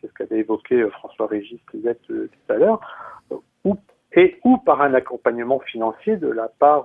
c'est 0.00 0.08
ce 0.08 0.12
qu'avait 0.14 0.40
évoqué 0.40 0.82
euh, 0.82 0.90
François-Régis 0.90 1.60
tout 1.72 2.28
à 2.48 2.54
l'heure, 2.54 2.80
ou, 3.64 3.76
et 4.14 4.38
ou 4.44 4.58
par 4.58 4.82
un 4.82 4.94
accompagnement 4.94 5.60
financier 5.60 6.16
de 6.16 6.28
la 6.28 6.48
part, 6.48 6.84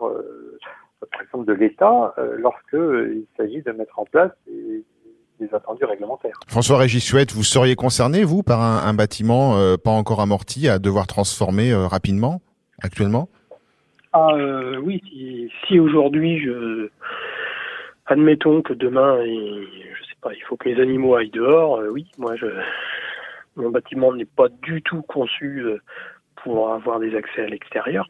par 1.11 1.21
exemple, 1.21 1.45
de 1.45 1.53
l'État, 1.53 2.13
lorsqu'il 2.37 3.25
s'agit 3.35 3.61
de 3.61 3.71
mettre 3.71 3.99
en 3.99 4.05
place 4.05 4.31
des, 4.47 4.83
attendus 5.53 5.85
réglementaires. 5.85 6.39
François-Régis 6.47 7.05
Chouette, 7.05 7.31
vous 7.31 7.43
seriez 7.43 7.75
concerné, 7.75 8.23
vous, 8.23 8.43
par 8.43 8.61
un, 8.61 8.93
bâtiment 8.93 9.55
pas 9.83 9.91
encore 9.91 10.21
amorti 10.21 10.69
à 10.69 10.79
devoir 10.79 11.05
transformer 11.05 11.73
rapidement, 11.73 12.41
actuellement? 12.81 13.27
Ah, 14.13 14.33
Oui, 14.81 15.01
si, 15.09 15.51
si 15.67 15.79
aujourd'hui 15.79 16.39
je 16.39 16.89
admettons 18.07 18.61
que 18.61 18.73
demain, 18.73 19.17
je 19.23 20.06
pas, 20.27 20.33
il 20.33 20.43
faut 20.43 20.57
que 20.57 20.69
les 20.69 20.81
animaux 20.81 21.15
aillent 21.15 21.29
dehors. 21.29 21.77
Euh, 21.79 21.89
oui, 21.89 22.07
moi, 22.17 22.35
je, 22.35 22.47
mon 23.55 23.69
bâtiment 23.69 24.13
n'est 24.13 24.25
pas 24.25 24.49
du 24.49 24.81
tout 24.81 25.01
conçu 25.01 25.61
euh, 25.61 25.81
pour 26.43 26.71
avoir 26.71 26.99
des 26.99 27.15
accès 27.15 27.43
à 27.43 27.47
l'extérieur. 27.47 28.09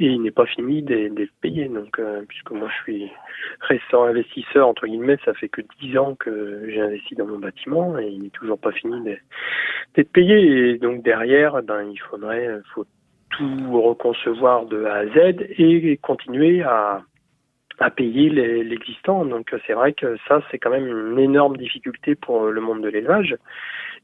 Et 0.00 0.06
il 0.06 0.22
n'est 0.22 0.32
pas 0.32 0.46
fini 0.46 0.82
d'être 0.82 1.32
payé. 1.40 1.68
Donc, 1.68 1.98
euh, 2.00 2.22
puisque 2.28 2.50
moi 2.50 2.68
je 2.68 2.82
suis 2.82 3.12
récent 3.60 4.04
investisseur, 4.04 4.66
entre 4.66 4.86
guillemets, 4.86 5.18
ça 5.24 5.34
fait 5.34 5.48
que 5.48 5.62
dix 5.80 5.96
ans 5.96 6.16
que 6.16 6.68
j'ai 6.68 6.80
investi 6.80 7.14
dans 7.14 7.26
mon 7.26 7.38
bâtiment 7.38 7.96
et 7.98 8.08
il 8.08 8.22
n'est 8.22 8.30
toujours 8.30 8.58
pas 8.58 8.72
fini 8.72 9.00
d'être 9.94 10.12
payé. 10.12 10.70
Et 10.70 10.78
donc 10.78 11.04
derrière, 11.04 11.62
ben, 11.62 11.88
il 11.88 12.00
faudrait 12.10 12.58
faut 12.74 12.86
tout 13.30 13.82
reconcevoir 13.82 14.66
de 14.66 14.84
A 14.84 14.94
à 14.94 15.06
Z 15.06 15.36
et 15.58 15.96
continuer 15.98 16.62
à, 16.62 17.02
à 17.78 17.90
payer 17.90 18.30
l'existant. 18.62 19.24
Donc 19.24 19.54
c'est 19.66 19.72
vrai 19.72 19.92
que 19.92 20.16
ça, 20.28 20.40
c'est 20.50 20.58
quand 20.58 20.70
même 20.70 20.86
une 20.86 21.18
énorme 21.18 21.56
difficulté 21.56 22.14
pour 22.14 22.46
le 22.46 22.60
monde 22.60 22.82
de 22.82 22.88
l'élevage. 22.88 23.36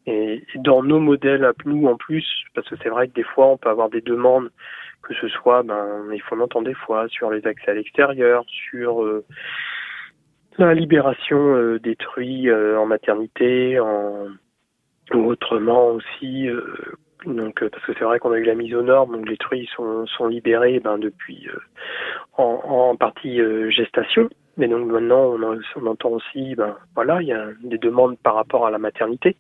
Et 0.07 0.45
dans 0.57 0.83
nos 0.83 0.99
modèles 0.99 1.45
à 1.45 1.53
nous 1.65 1.87
en 1.87 1.97
plus, 1.97 2.27
parce 2.55 2.69
que 2.69 2.77
c'est 2.83 2.89
vrai 2.89 3.09
que 3.09 3.15
des 3.15 3.23
fois 3.23 3.47
on 3.49 3.57
peut 3.57 3.69
avoir 3.69 3.91
des 3.91 4.00
demandes, 4.00 4.50
que 5.03 5.15
ce 5.15 5.29
soit, 5.29 5.62
ben, 5.62 6.05
il 6.12 6.21
faut 6.23 6.37
l'entendre 6.37 6.67
des 6.67 6.75
fois 6.75 7.09
sur 7.09 7.31
les 7.31 7.47
accès 7.47 7.71
à 7.71 7.75
l'extérieur, 7.75 8.45
sur 8.49 9.03
euh, 9.03 9.25
la 10.59 10.75
libération 10.75 11.55
euh, 11.55 11.79
des 11.79 11.97
truies 11.97 12.49
euh, 12.49 12.79
en 12.79 12.87
maternité, 12.87 13.79
en, 13.79 14.29
ou 15.12 15.27
autrement 15.27 15.89
aussi 15.89 16.49
donc, 17.27 17.62
euh, 17.62 17.69
parce 17.69 17.85
que 17.85 17.93
c'est 17.99 18.05
vrai 18.05 18.19
qu'on 18.19 18.33
a 18.33 18.39
eu 18.39 18.45
la 18.45 18.55
mise 18.55 18.75
aux 18.75 18.83
normes, 18.83 19.17
donc 19.17 19.29
les 19.29 19.37
truies 19.37 19.69
sont, 19.77 20.07
sont 20.07 20.27
libérées 20.27 20.81
ben, 20.81 20.99
depuis 20.99 21.49
euh, 21.49 21.59
en, 22.39 22.61
en, 22.65 22.97
partie 22.97 23.41
euh, 23.41 23.71
gestation. 23.71 24.29
Mais 24.57 24.69
donc 24.69 24.91
maintenant, 24.91 25.35
on, 25.35 25.59
on 25.77 25.87
entend 25.87 26.11
aussi, 26.11 26.55
ben 26.55 26.77
voilà, 26.95 27.21
il 27.23 27.29
y 27.29 27.33
a 27.33 27.49
des 27.62 27.79
demandes 27.79 28.19
par 28.19 28.35
rapport 28.35 28.67
à 28.67 28.71
la 28.71 28.79
maternité. 28.79 29.37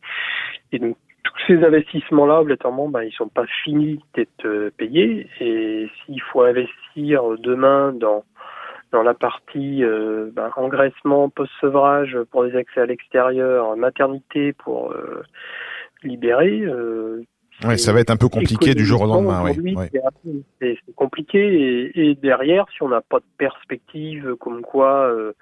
Et 0.72 0.78
donc 0.78 0.96
tous 1.22 1.34
ces 1.46 1.64
investissements-là, 1.64 2.40
obligatoirement, 2.40 2.88
ben, 2.88 3.02
ils 3.02 3.12
sont 3.12 3.28
pas 3.28 3.46
finis 3.64 4.00
d'être 4.14 4.70
payés. 4.76 5.28
Et 5.40 5.88
s'il 6.04 6.20
faut 6.22 6.42
investir 6.42 7.22
demain 7.38 7.92
dans 7.92 8.24
dans 8.92 9.04
la 9.04 9.14
partie 9.14 9.84
ben, 9.84 10.50
engraissement, 10.56 11.28
post-sevrage 11.28 12.18
pour 12.32 12.42
les 12.42 12.56
accès 12.56 12.80
à 12.80 12.86
l'extérieur, 12.86 13.76
maternité 13.76 14.52
pour 14.52 14.92
libérer, 16.02 16.64
oui, 17.64 17.78
ça 17.78 17.92
va 17.92 18.00
être 18.00 18.10
un 18.10 18.16
peu 18.16 18.28
compliqué 18.28 18.74
du 18.74 18.84
jour 18.84 19.02
au 19.02 19.06
lendemain. 19.06 19.42
Oui, 19.44 19.76
C'est 20.60 20.94
compliqué 20.96 21.90
et, 21.94 22.14
derrière, 22.14 22.66
si 22.74 22.82
on 22.82 22.88
n'a 22.88 23.00
pas 23.00 23.18
de 23.18 23.24
perspective 23.38 24.34
comme 24.40 24.62
quoi, 24.62 25.10
euh, 25.10 25.32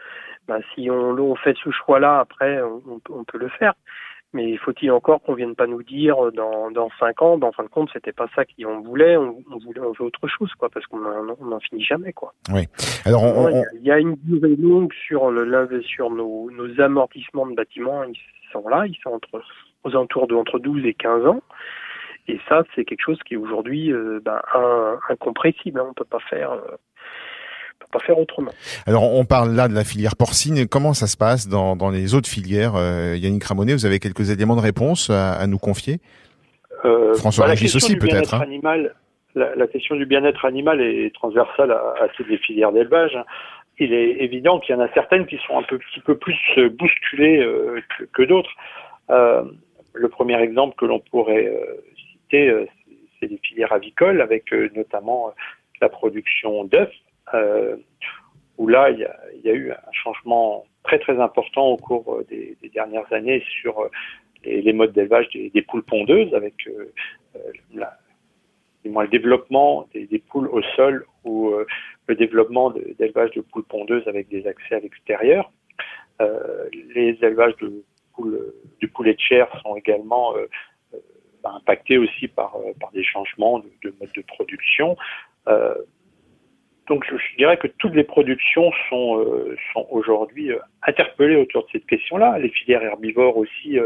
bah, 0.46 0.58
si 0.74 0.90
on, 0.90 1.16
on, 1.18 1.34
fait 1.36 1.56
ce 1.62 1.70
choix-là, 1.70 2.20
après, 2.20 2.60
on, 2.62 3.00
on, 3.10 3.24
peut 3.24 3.38
le 3.38 3.48
faire. 3.48 3.74
Mais 4.34 4.58
faut-il 4.58 4.90
encore 4.90 5.22
qu'on 5.22 5.34
vienne 5.34 5.54
pas 5.54 5.66
nous 5.66 5.82
dire 5.82 6.16
dans, 6.32 6.70
dans 6.70 6.90
cinq 7.00 7.22
ans, 7.22 7.38
ben, 7.38 7.48
en 7.48 7.52
fin 7.52 7.62
de 7.62 7.68
compte, 7.68 7.88
c'était 7.92 8.12
pas 8.12 8.26
ça 8.34 8.44
qu'on 8.44 8.80
voulait, 8.80 9.16
on, 9.16 9.42
voulait 9.64 9.80
on 9.80 9.92
veut 9.92 10.04
autre 10.04 10.28
chose, 10.28 10.52
quoi, 10.58 10.68
parce 10.68 10.86
qu'on 10.86 10.98
n'en 10.98 11.60
finit 11.60 11.82
jamais, 11.82 12.12
quoi. 12.12 12.34
Oui. 12.52 12.66
Alors, 13.06 13.22
on, 13.22 13.62
il 13.74 13.82
y 13.82 13.90
a 13.90 13.98
une 13.98 14.16
durée 14.24 14.56
longue 14.56 14.92
sur 15.06 15.30
le 15.30 15.82
sur 15.82 16.10
nos, 16.10 16.50
nos 16.50 16.80
amortissements 16.80 17.46
de 17.46 17.54
bâtiments, 17.54 18.02
ils 18.04 18.18
sont 18.52 18.68
là, 18.68 18.86
ils 18.86 18.98
sont 19.02 19.10
entre 19.10 19.42
aux 19.84 19.90
alentours 19.90 20.26
de 20.26 20.34
entre 20.34 20.58
12 20.58 20.84
et 20.84 20.94
15 20.94 21.26
ans. 21.26 21.40
Et 22.28 22.38
ça, 22.48 22.62
c'est 22.74 22.84
quelque 22.84 23.02
chose 23.02 23.18
qui 23.26 23.34
est 23.34 23.38
aujourd'hui 23.38 23.90
euh, 23.90 24.20
ben, 24.22 24.40
incompressible. 25.08 25.80
Hein. 25.80 25.86
On 25.90 25.94
peut 25.94 26.04
pas 26.04 26.20
faire. 26.28 26.52
Euh, 26.52 26.76
peut 27.78 27.86
pas 27.92 28.00
faire 28.00 28.18
autrement. 28.18 28.50
Alors 28.86 29.14
on 29.14 29.24
parle 29.24 29.54
là 29.54 29.68
de 29.68 29.74
la 29.74 29.84
filière 29.84 30.16
porcine. 30.16 30.66
Comment 30.68 30.94
ça 30.94 31.06
se 31.06 31.16
passe 31.16 31.48
dans, 31.48 31.76
dans 31.76 31.90
les 31.90 32.14
autres 32.14 32.28
filières 32.28 32.74
euh, 32.76 33.16
Yannick 33.16 33.44
Ramonet, 33.44 33.72
vous 33.72 33.86
avez 33.86 33.98
quelques 34.00 34.30
éléments 34.30 34.56
de 34.56 34.60
réponse 34.60 35.10
à, 35.10 35.46
nous 35.46 35.58
confier? 35.58 36.00
Euh, 36.84 37.14
François 37.14 37.44
bah, 37.44 37.50
Régis 37.50 37.74
aussi 37.76 37.96
peut-être. 37.96 38.34
Hein. 38.34 38.46
La, 39.34 39.54
la, 39.54 39.66
question 39.68 39.94
du 39.94 40.06
bien-être 40.06 40.44
animal 40.44 40.80
est 40.80 41.14
transversale 41.14 41.70
à, 41.70 41.94
à 42.02 42.08
toutes 42.16 42.28
les 42.28 42.38
filières 42.38 42.72
d'élevage. 42.72 43.16
Il 43.78 43.92
est 43.92 44.24
évident 44.24 44.58
qu'il 44.58 44.74
y 44.74 44.78
en 44.78 44.80
a 44.80 44.88
certaines 44.92 45.26
qui 45.26 45.38
sont 45.46 45.56
un 45.56 45.62
peu, 45.62 45.78
petit 45.78 46.00
peu 46.00 46.16
plus 46.16 46.36
bousculées 46.70 47.46
que, 47.96 48.04
que 48.04 48.22
d'autres. 48.24 48.50
le 49.08 50.08
premier 50.08 50.40
exemple 50.42 50.74
que 50.76 50.86
l'on 50.86 50.98
pourrait 50.98 51.46
euh, 51.46 51.80
c'est 52.30 53.26
les 53.26 53.38
filières 53.38 53.72
avicoles, 53.72 54.20
avec 54.20 54.52
euh, 54.52 54.68
notamment 54.74 55.28
euh, 55.28 55.30
la 55.80 55.88
production 55.88 56.64
d'œufs, 56.64 56.92
où 58.56 58.66
là, 58.66 58.90
il 58.90 58.98
y, 59.44 59.50
a, 59.50 59.52
eu 59.52 59.70
un 59.70 59.92
changement 59.92 60.64
très 60.82 60.98
très 60.98 61.20
important 61.20 61.68
au 61.68 61.76
cours 61.76 62.22
des, 62.28 62.56
dernières 62.74 63.12
années 63.12 63.44
sur 63.60 63.88
les, 64.44 64.72
modes 64.72 64.92
d'élevage 64.92 65.28
des, 65.28 65.62
poules 65.62 65.84
pondeuses, 65.84 66.34
avec 66.34 66.54
le 67.74 69.06
développement 69.08 69.86
des, 69.94 70.18
poules 70.18 70.48
au 70.48 70.62
sol 70.74 71.06
ou 71.24 71.52
le 72.06 72.16
développement 72.16 72.70
d'élevage 72.70 73.30
de, 73.32 73.42
poules 73.42 73.64
pondeuses 73.64 74.08
avec 74.08 74.28
des 74.28 74.44
accès 74.48 74.76
à 74.76 74.80
l'extérieur. 74.80 75.52
les 76.72 77.16
élevages 77.22 77.56
de 77.58 77.84
poules, 78.14 78.52
du 78.80 78.88
poulet 78.88 79.14
de 79.14 79.20
chair 79.20 79.46
sont 79.62 79.76
également 79.76 80.34
impacté 81.44 81.98
aussi 81.98 82.28
par, 82.28 82.56
euh, 82.56 82.72
par 82.80 82.90
des 82.92 83.04
changements 83.04 83.58
de, 83.58 83.70
de 83.82 83.94
mode 84.00 84.12
de 84.14 84.22
production. 84.22 84.96
Euh, 85.48 85.74
donc 86.88 87.04
je, 87.04 87.36
dirais 87.36 87.58
que 87.58 87.66
toutes 87.66 87.94
les 87.94 88.04
productions 88.04 88.70
sont, 88.88 89.18
euh, 89.18 89.56
sont 89.72 89.86
aujourd'hui 89.90 90.52
interpellées 90.82 91.36
autour 91.36 91.64
de 91.64 91.68
cette 91.72 91.86
question-là. 91.86 92.38
Les 92.38 92.48
filières 92.48 92.82
herbivores 92.82 93.36
aussi, 93.36 93.78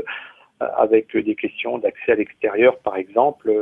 avec 0.61 1.17
des 1.17 1.35
questions 1.35 1.79
d'accès 1.79 2.13
à 2.13 2.15
l'extérieur, 2.15 2.79
par 2.79 2.97
exemple, 2.97 3.53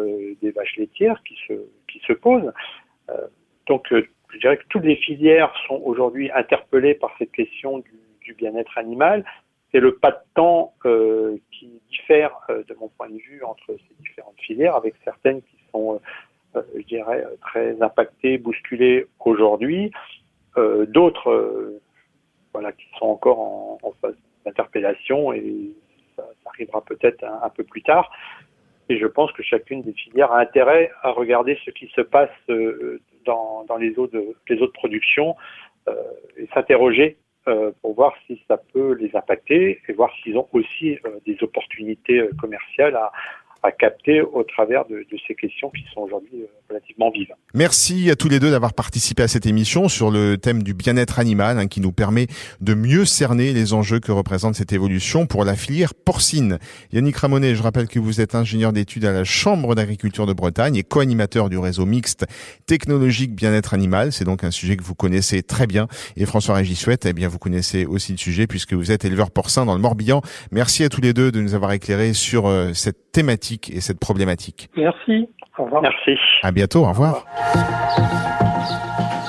des 0.43 0.51
vaches 0.51 0.77
laitières 0.77 1.23
qui 1.23 1.39
se, 1.49 1.55
qui 1.89 2.01
se 2.07 2.13
posent. 2.13 2.53
donc 3.67 3.87
je 3.91 4.39
dirais 4.39 4.59
que 4.59 4.67
toutes 4.69 4.85
les 4.85 4.97
filières 4.97 5.55
sont 5.67 5.81
aujourd'hui 5.83 6.31
interpellées 6.33 6.93
par 6.93 7.15
cette 7.19 7.33
question 7.33 7.83
du 8.21 8.35
bien-être 8.35 8.77
animal 8.77 9.25
c'est 9.73 9.81
le 9.81 9.97
pas 9.97 10.11
de 10.11 10.19
temps 10.35 10.75
euh, 10.85 11.37
qui 11.53 11.71
diffère, 11.91 12.33
euh, 12.50 12.50
de 12.69 12.75
mon 12.75 12.89
point 12.89 13.09
de 13.09 13.17
vue, 13.17 13.43
entre 13.45 13.67
ces 13.69 14.03
différentes 14.03 14.39
filières, 14.41 14.77
avec 14.77 14.95
certaines 15.05 15.43
qui 15.43 15.57
sont, 15.73 16.01
euh, 16.57 16.63
je 16.77 16.83
dirais, 16.83 17.25
très 17.41 17.81
impactées, 17.83 18.39
bousculées 18.39 19.07
aujourd'hui, 19.21 19.91
d'autres, 20.89 21.81
voilà, 22.53 22.73
qui 22.73 22.85
sont 22.99 23.07
encore 23.07 23.39
en, 23.39 23.79
phase 24.03 24.17
d'interpellation 24.45 25.33
et 25.33 25.71
ça, 26.17 26.25
arrivera 26.45 26.83
peut-être 26.85 27.25
un, 27.25 27.49
peu 27.51 27.65
plus 27.65 27.83
tard. 27.83 28.11
Et 28.89 28.99
je 28.99 29.07
pense 29.07 29.33
que 29.33 29.43
chacune 29.43 29.83
des 29.83 29.93
filières 29.93 30.33
a 30.33 30.41
intérêt 30.41 30.91
à 31.03 31.13
regarder 31.13 31.57
ce 31.65 31.71
qui 31.71 31.87
se 31.95 32.01
passe 32.01 32.31
dans, 33.25 33.65
dans 33.65 33.77
les, 33.77 33.97
autres, 33.99 34.21
les 34.49 34.61
autres 34.61 34.73
productions 34.73 35.37
et 36.37 36.47
s'interroger 36.53 37.17
pour 37.83 37.95
voir 37.95 38.13
si 38.27 38.41
ça 38.49 38.57
peut 38.57 38.93
les 38.93 39.15
impacter 39.17 39.81
et 39.89 39.93
voir 39.93 40.11
s'ils 40.23 40.37
ont 40.37 40.49
aussi 40.53 40.99
des 41.27 41.37
opportunités 41.43 42.29
commerciales 42.39 42.97
à, 42.97 43.13
à 43.63 43.73
capter 43.73 44.23
au 44.23 44.43
travers 44.43 44.87
de, 44.87 44.97
de 45.11 45.19
ces 45.27 45.35
questions 45.35 45.71
qui 45.71 45.85
sont 45.93 46.01
aujourd'hui 46.01 46.43
euh, 46.43 46.47
relativement 46.69 47.11
vives. 47.11 47.35
Merci 47.55 48.11
à 48.11 48.17
tous 48.17 48.29
les 48.29 48.41
deux 48.41 48.51
d'avoir 48.51 48.73
participé 48.73 49.23
à 49.23 49.29
cette 49.29 49.47
émission 49.47 49.89
sur 49.89 50.11
le 50.11 50.39
thème 50.39 50.63
du 50.63 50.73
bien-être 50.73 51.19
animal 51.19 51.59
hein, 51.59 51.67
qui 51.67 51.81
nous 51.81 51.93
permet 51.93 52.27
de 52.61 52.75
mieux 52.75 53.05
cerner 53.05 53.53
les 53.53 53.73
enjeux 53.73 54.01
que 54.01 54.13
représente 54.13 54.55
cette 54.55 54.73
évolution 54.73 55.27
pour 55.27 55.45
la 55.45 55.57
filière 55.57 55.95
porcine. 55.95 56.59
Yannick 56.93 57.17
Ramonet, 57.17 57.55
je 57.55 57.63
rappelle 57.63 57.89
que 57.89 57.99
vous 57.99 58.21
êtes 58.21 58.35
ingénieur 58.35 58.73
d'études 58.73 59.05
à 59.05 59.13
la 59.13 59.25
Chambre 59.25 59.75
d'agriculture 59.75 60.27
de 60.27 60.33
Bretagne 60.33 60.77
et 60.77 60.83
co-animateur 60.83 61.51
du 61.51 61.59
réseau 61.59 61.85
mixte 61.85 62.27
technologique 62.67 63.35
bien-être 63.35 63.75
animal. 63.75 64.13
C'est 64.13 64.25
donc 64.25 64.45
un 64.45 64.51
sujet 64.51 64.77
que 64.77 64.83
vous 64.83 64.95
connaissez 64.95 65.43
très 65.43 65.67
bien. 65.67 65.87
Et 66.17 66.25
François 66.25 66.55
Régisuette, 66.55 67.07
eh 67.07 67.13
bien, 67.13 67.29
vous 67.29 67.39
connaissez 67.39 67.85
aussi 67.85 68.13
le 68.13 68.19
sujet 68.19 68.47
puisque 68.47 68.73
vous 68.73 68.91
êtes 68.91 69.05
éleveur 69.05 69.31
porcin 69.31 69.67
dans 69.67 69.75
le 69.75 69.81
Morbihan. 69.81 70.23
Merci 70.51 70.85
à 70.85 70.89
tous 70.89 71.01
les 71.01 71.13
deux 71.13 71.31
de 71.31 71.41
nous 71.41 71.55
avoir 71.55 71.73
éclairés 71.73 72.15
sur 72.15 72.47
euh, 72.47 72.73
cette 72.73 73.13
thématique 73.51 73.71
et 73.75 73.81
cette 73.81 73.99
problématique. 73.99 74.69
Merci. 74.77 75.29
Au 75.59 75.65
revoir. 75.65 75.83
Merci. 75.83 76.19
À 76.43 76.53
bientôt. 76.53 76.85
Au 76.85 76.91
revoir. 76.91 77.25
Au 77.27 77.51
revoir. 77.51 79.20